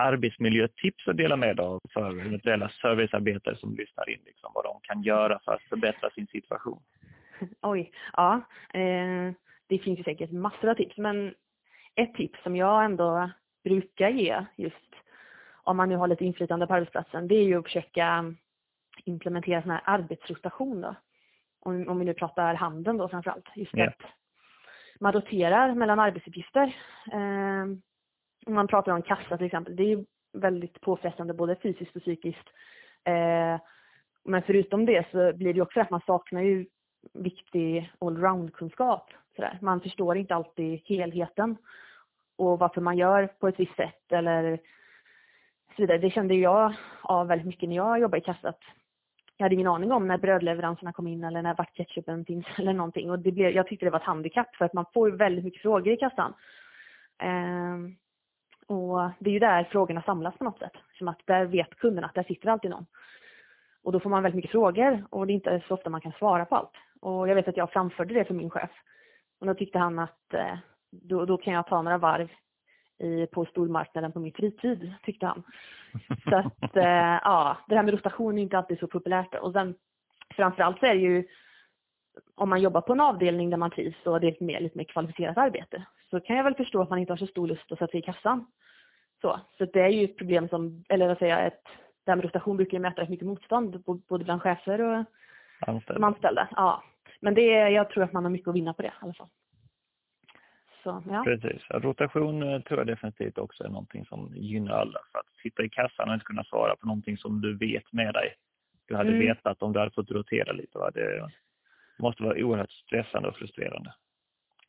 arbetsmiljötips 0.00 1.08
att 1.08 1.16
dela 1.16 1.36
med 1.36 1.60
av 1.60 1.80
för 1.92 2.20
eventuella 2.20 2.68
servicearbetare 2.68 3.56
som 3.56 3.74
lyssnar 3.74 4.10
in, 4.10 4.20
liksom, 4.26 4.50
vad 4.54 4.64
de 4.64 4.80
kan 4.82 5.02
göra 5.02 5.40
för 5.44 5.52
att 5.52 5.62
förbättra 5.62 6.10
sin 6.10 6.26
situation. 6.26 6.82
Oj, 7.62 7.92
ja. 8.12 8.40
Eh, 8.74 9.32
det 9.66 9.78
finns 9.78 9.98
ju 9.98 10.02
säkert 10.02 10.32
massor 10.32 10.68
av 10.68 10.74
tips, 10.74 10.96
men 10.96 11.34
ett 11.94 12.14
tips 12.14 12.42
som 12.42 12.56
jag 12.56 12.84
ändå 12.84 13.30
brukar 13.64 14.08
ge 14.08 14.44
just 14.56 14.94
om 15.62 15.76
man 15.76 15.88
nu 15.88 15.96
har 15.96 16.08
lite 16.08 16.24
inflytande 16.24 16.66
på 16.66 16.74
arbetsplatsen, 16.74 17.28
det 17.28 17.34
är 17.34 17.44
ju 17.44 17.58
att 17.58 17.64
försöka 17.64 18.34
implementera 19.04 19.62
sån 19.62 19.70
här 19.70 19.82
arbetsrotation 19.84 20.80
då. 20.80 20.94
Om, 21.60 21.88
om 21.88 21.98
vi 21.98 22.04
nu 22.04 22.14
pratar 22.14 22.54
handeln 22.54 22.98
då 22.98 23.08
framförallt. 23.08 23.48
Just 23.54 23.74
Ja. 23.74 23.88
att 23.88 24.02
man 25.00 25.12
roterar 25.12 25.74
mellan 25.74 26.00
arbetsuppgifter. 26.00 26.74
Eh, 27.12 27.66
om 28.46 28.54
man 28.54 28.66
pratar 28.66 28.92
om 28.92 29.02
kassa 29.02 29.36
till 29.36 29.46
exempel, 29.46 29.76
det 29.76 29.82
är 29.82 29.96
ju 29.96 30.04
väldigt 30.32 30.80
påfrestande 30.80 31.34
både 31.34 31.56
fysiskt 31.56 31.96
och 31.96 32.02
psykiskt. 32.02 32.48
Eh, 33.04 33.60
men 34.24 34.42
förutom 34.46 34.86
det 34.86 35.06
så 35.10 35.32
blir 35.32 35.54
det 35.54 35.62
också 35.62 35.80
att 35.80 35.90
man 35.90 36.00
saknar 36.06 36.40
ju 36.40 36.66
viktig 37.12 37.92
allround-kunskap. 37.98 39.10
Man 39.60 39.80
förstår 39.80 40.16
inte 40.16 40.34
alltid 40.34 40.80
helheten 40.84 41.56
och 42.36 42.58
varför 42.58 42.80
man 42.80 42.98
gör 42.98 43.26
på 43.26 43.48
ett 43.48 43.60
visst 43.60 43.76
sätt 43.76 44.12
eller 44.12 44.58
så 45.76 45.82
vidare. 45.82 45.98
Det 45.98 46.10
kände 46.10 46.34
jag 46.34 46.74
av 47.02 47.26
väldigt 47.26 47.46
mycket 47.46 47.68
när 47.68 47.76
jag 47.76 48.00
jobbade 48.00 48.22
i 48.22 48.24
kassa. 48.24 48.54
Jag 49.36 49.44
hade 49.44 49.54
ingen 49.54 49.66
aning 49.66 49.92
om 49.92 50.08
när 50.08 50.18
brödleveranserna 50.18 50.92
kom 50.92 51.06
in 51.06 51.24
eller 51.24 51.42
när 51.42 51.54
vart 51.54 51.76
ketchupen 51.76 52.24
finns 52.24 52.46
eller 52.58 52.72
någonting. 52.72 53.10
Och 53.10 53.18
det 53.18 53.32
blev, 53.32 53.50
jag 53.50 53.66
tyckte 53.66 53.86
det 53.86 53.90
var 53.90 53.98
ett 53.98 54.06
handikapp 54.06 54.56
för 54.56 54.64
att 54.64 54.72
man 54.72 54.84
får 54.94 55.10
väldigt 55.10 55.44
mycket 55.44 55.62
frågor 55.62 55.92
i 55.92 55.96
kassan. 55.96 56.34
Eh, 57.22 57.76
och 58.70 59.10
det 59.18 59.30
är 59.30 59.34
ju 59.34 59.38
där 59.38 59.64
frågorna 59.64 60.02
samlas 60.02 60.38
på 60.38 60.44
något 60.44 60.58
sätt. 60.58 60.72
Som 60.98 61.08
att 61.08 61.20
där 61.24 61.44
vet 61.44 61.74
kunderna 61.76 62.06
att 62.06 62.14
där 62.14 62.22
sitter 62.22 62.48
alltid 62.48 62.70
någon. 62.70 62.86
Och 63.82 63.92
då 63.92 64.00
får 64.00 64.10
man 64.10 64.22
väldigt 64.22 64.36
mycket 64.36 64.50
frågor 64.50 65.04
och 65.10 65.26
det 65.26 65.32
är 65.32 65.34
inte 65.34 65.62
så 65.68 65.74
ofta 65.74 65.90
man 65.90 66.00
kan 66.00 66.12
svara 66.12 66.44
på 66.44 66.56
allt. 66.56 66.72
Och 67.00 67.28
jag 67.28 67.34
vet 67.34 67.48
att 67.48 67.56
jag 67.56 67.72
framförde 67.72 68.14
det 68.14 68.24
för 68.24 68.34
min 68.34 68.50
chef. 68.50 68.70
Och 69.40 69.46
då 69.46 69.54
tyckte 69.54 69.78
han 69.78 69.98
att 69.98 70.34
eh, 70.34 70.58
då, 70.90 71.24
då 71.24 71.36
kan 71.36 71.54
jag 71.54 71.66
ta 71.66 71.82
några 71.82 71.98
varv 71.98 72.28
i, 72.98 73.26
på 73.26 73.44
stormarknaden 73.44 74.12
på 74.12 74.20
min 74.20 74.32
fritid, 74.32 74.94
tyckte 75.02 75.26
han. 75.26 75.42
Så 76.28 76.36
att 76.36 76.76
eh, 76.76 77.18
ja, 77.24 77.56
det 77.68 77.76
här 77.76 77.82
med 77.82 77.94
rotation 77.94 78.38
är 78.38 78.42
inte 78.42 78.58
alltid 78.58 78.78
så 78.78 78.86
populärt. 78.86 79.34
Och 79.34 79.52
sen 79.52 79.74
framförallt 80.36 80.78
så 80.78 80.86
är 80.86 80.94
det 80.94 81.00
ju 81.00 81.26
om 82.34 82.48
man 82.48 82.60
jobbar 82.60 82.80
på 82.80 82.92
en 82.92 83.00
avdelning 83.00 83.50
där 83.50 83.56
man 83.56 83.70
trivs 83.70 83.96
det 84.04 84.10
är 84.10 84.24
ett 84.24 84.40
mer, 84.40 84.60
lite 84.60 84.78
mer 84.78 84.84
kvalificerat 84.84 85.38
arbete 85.38 85.86
så 86.10 86.20
kan 86.20 86.36
jag 86.36 86.44
väl 86.44 86.54
förstå 86.54 86.82
att 86.82 86.90
man 86.90 86.98
inte 86.98 87.12
har 87.12 87.16
så 87.18 87.26
stor 87.26 87.46
lust 87.46 87.72
att 87.72 87.78
sätta 87.78 87.90
sig 87.90 88.00
i 88.00 88.02
kassan. 88.02 88.46
Så, 89.20 89.40
så 89.58 89.64
det 89.64 89.80
är 89.80 89.88
ju 89.88 90.04
ett 90.04 90.16
problem 90.16 90.48
som, 90.48 90.84
eller 90.88 91.08
vad 91.08 91.18
säger 91.18 91.36
jag, 91.38 91.46
ett, 91.46 91.64
det 92.04 92.10
här 92.10 92.16
med 92.16 92.24
rotation 92.24 92.56
brukar 92.56 92.72
ju 92.76 92.82
möta 92.82 93.02
rätt 93.02 93.08
mycket 93.08 93.26
motstånd 93.26 93.82
både 93.84 94.24
bland 94.24 94.42
chefer 94.42 94.80
och 94.80 94.92
de 94.96 95.04
Anställda. 95.72 96.06
anställda. 96.06 96.48
Ja. 96.56 96.82
Men 97.20 97.34
det 97.34 97.54
är, 97.54 97.68
jag 97.68 97.90
tror 97.90 98.04
att 98.04 98.12
man 98.12 98.24
har 98.24 98.30
mycket 98.30 98.48
att 98.48 98.54
vinna 98.54 98.74
på 98.74 98.82
det 98.82 98.88
i 98.88 98.92
alla 99.00 99.12
fall. 99.14 99.28
Så, 100.82 101.02
ja. 101.10 101.24
Precis. 101.24 101.62
Rotation 101.70 102.42
eh, 102.42 102.60
tror 102.60 102.80
jag 102.80 102.86
definitivt 102.86 103.38
också 103.38 103.64
är 103.64 103.68
någonting 103.68 104.04
som 104.06 104.32
gynnar 104.36 104.72
alla. 104.74 104.98
För 105.12 105.18
att 105.18 105.26
sitta 105.42 105.62
i 105.62 105.68
kassan 105.68 106.08
och 106.08 106.14
inte 106.14 106.26
kunna 106.26 106.44
svara 106.44 106.76
på 106.76 106.86
någonting 106.86 107.16
som 107.18 107.40
du 107.40 107.56
vet 107.56 107.92
med 107.92 108.14
dig. 108.14 108.34
Du 108.88 108.96
hade 108.96 109.08
Mm. 109.08 109.20
vetat 109.20 109.62
om 109.62 109.72
du 109.72 109.78
hade 109.78 109.90
fått 109.90 110.10
rotera 110.10 110.52
lite. 110.52 110.78
Va? 110.78 110.90
Det 110.94 111.28
måste 111.98 112.22
vara 112.22 112.44
oerhört 112.44 112.70
stressande 112.70 113.28
och 113.28 113.36
frustrerande. 113.36 113.94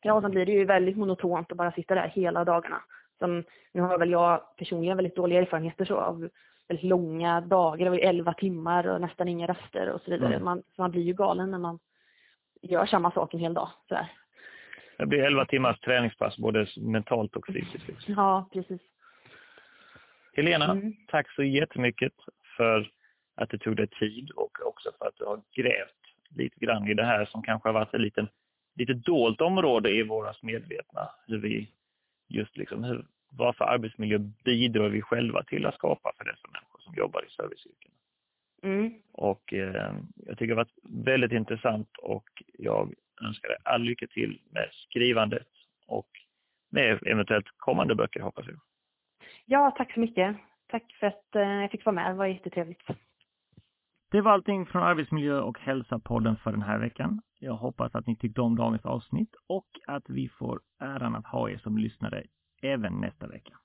Ja, 0.02 0.14
och 0.14 0.22
sen 0.22 0.30
blir 0.30 0.46
det 0.46 0.52
ju 0.52 0.64
väldigt 0.64 0.96
monotont 0.96 1.52
att 1.52 1.58
bara 1.58 1.72
sitta 1.72 1.94
där 1.94 2.08
hela 2.08 2.44
dagarna. 2.44 2.82
Som, 3.18 3.44
nu 3.72 3.80
har 3.80 3.98
väl 3.98 4.10
jag 4.10 4.56
personligen 4.56 4.96
väldigt 4.96 5.16
dåliga 5.16 5.40
erfarenheter 5.40 5.84
så 5.84 5.96
av 5.96 6.28
väldigt 6.68 6.84
långa 6.86 7.40
dagar, 7.40 7.84
det 7.84 7.90
var 7.90 7.96
ju 7.96 8.02
11 8.02 8.34
timmar 8.34 8.86
och 8.86 9.00
nästan 9.00 9.28
inga 9.28 9.46
raster 9.46 9.88
och 9.90 10.00
så 10.00 10.10
vidare. 10.10 10.32
Mm. 10.34 10.44
Man, 10.44 10.62
så 10.76 10.82
man 10.82 10.90
blir 10.90 11.02
ju 11.02 11.12
galen 11.12 11.50
när 11.50 11.58
man 11.58 11.78
gör 12.62 12.86
samma 12.86 13.10
sak 13.10 13.34
en 13.34 13.40
hel 13.40 13.54
dag. 13.54 13.68
Så 13.88 13.94
här. 13.94 14.12
Det 14.98 15.06
blir 15.06 15.22
11 15.24 15.44
timmars 15.46 15.80
träningspass 15.80 16.38
både 16.38 16.66
mentalt 16.76 17.36
och 17.36 17.46
fysiskt. 17.46 17.88
liksom. 17.88 18.14
Ja, 18.14 18.48
precis. 18.52 18.80
Helena, 20.36 20.64
Mm. 20.72 20.92
tack 21.08 21.30
så 21.30 21.42
jättemycket 21.42 22.12
för 22.56 22.90
att 23.34 23.50
du 23.50 23.58
tog 23.58 23.76
dig 23.76 23.86
tid 23.86 24.30
och 24.30 24.66
också 24.66 24.90
för 24.98 25.06
att 25.06 25.16
du 25.16 25.24
har 25.24 25.40
grävt 25.56 25.96
lite 26.36 26.60
grann 26.60 26.88
i 26.88 26.94
det 26.94 27.04
här 27.04 27.24
som 27.24 27.42
kanske 27.42 27.68
har 27.68 27.74
varit 27.74 27.94
ett 27.94 28.00
liten, 28.00 28.28
lite 28.74 28.94
dolt 28.94 29.40
område 29.40 29.90
i 29.90 30.02
våras 30.02 30.42
medvetna. 30.42 31.08
Hur 31.26 31.38
vi 31.38 31.68
just 32.28 32.56
liksom, 32.56 32.84
hur, 32.84 33.06
vad 33.30 33.56
för 33.56 33.64
arbetsmiljö 33.64 34.18
bidrar 34.44 34.88
vi 34.88 35.02
själva 35.02 35.42
till 35.42 35.66
att 35.66 35.74
skapa 35.74 36.12
för 36.16 36.24
dessa 36.24 36.48
människor 36.48 36.80
som 36.80 36.94
jobbar 36.94 37.24
i 37.26 37.30
serviceyrken. 37.30 37.90
Mm. 38.62 38.92
Och 39.12 39.52
eh, 39.52 39.94
jag 40.16 40.38
tycker 40.38 40.46
det 40.46 40.60
har 40.60 40.64
varit 40.64 41.06
väldigt 41.06 41.32
intressant 41.32 41.88
och 41.98 42.28
jag 42.58 42.94
önskar 43.22 43.48
dig 43.48 43.58
all 43.64 43.82
lycka 43.82 44.06
till 44.06 44.40
med 44.50 44.68
skrivandet 44.72 45.48
och 45.86 46.08
med 46.70 47.06
eventuellt 47.06 47.46
kommande 47.56 47.94
böcker 47.94 48.20
hoppas 48.20 48.46
jag. 48.46 48.60
Ja, 49.44 49.70
tack 49.76 49.94
så 49.94 50.00
mycket. 50.00 50.36
Tack 50.66 50.96
för 51.00 51.06
att 51.06 51.34
eh, 51.34 51.42
jag 51.42 51.70
fick 51.70 51.84
vara 51.84 51.94
med. 51.94 52.10
Det 52.10 52.14
var 52.14 52.26
jättetrevligt. 52.26 52.82
Det 54.10 54.20
var 54.20 54.32
allting 54.32 54.66
från 54.66 54.82
Arbetsmiljö 54.82 55.40
och 55.40 55.58
hälsa-podden 55.58 56.36
för 56.36 56.50
den 56.50 56.62
här 56.62 56.78
veckan. 56.78 57.22
Jag 57.44 57.54
hoppas 57.54 57.94
att 57.94 58.06
ni 58.06 58.16
tyckte 58.16 58.40
om 58.40 58.56
dagens 58.56 58.84
avsnitt 58.84 59.36
och 59.46 59.66
att 59.86 60.04
vi 60.08 60.28
får 60.28 60.60
äran 60.80 61.14
att 61.14 61.26
ha 61.26 61.50
er 61.50 61.58
som 61.58 61.78
lyssnare 61.78 62.24
även 62.62 63.00
nästa 63.00 63.26
vecka. 63.26 63.58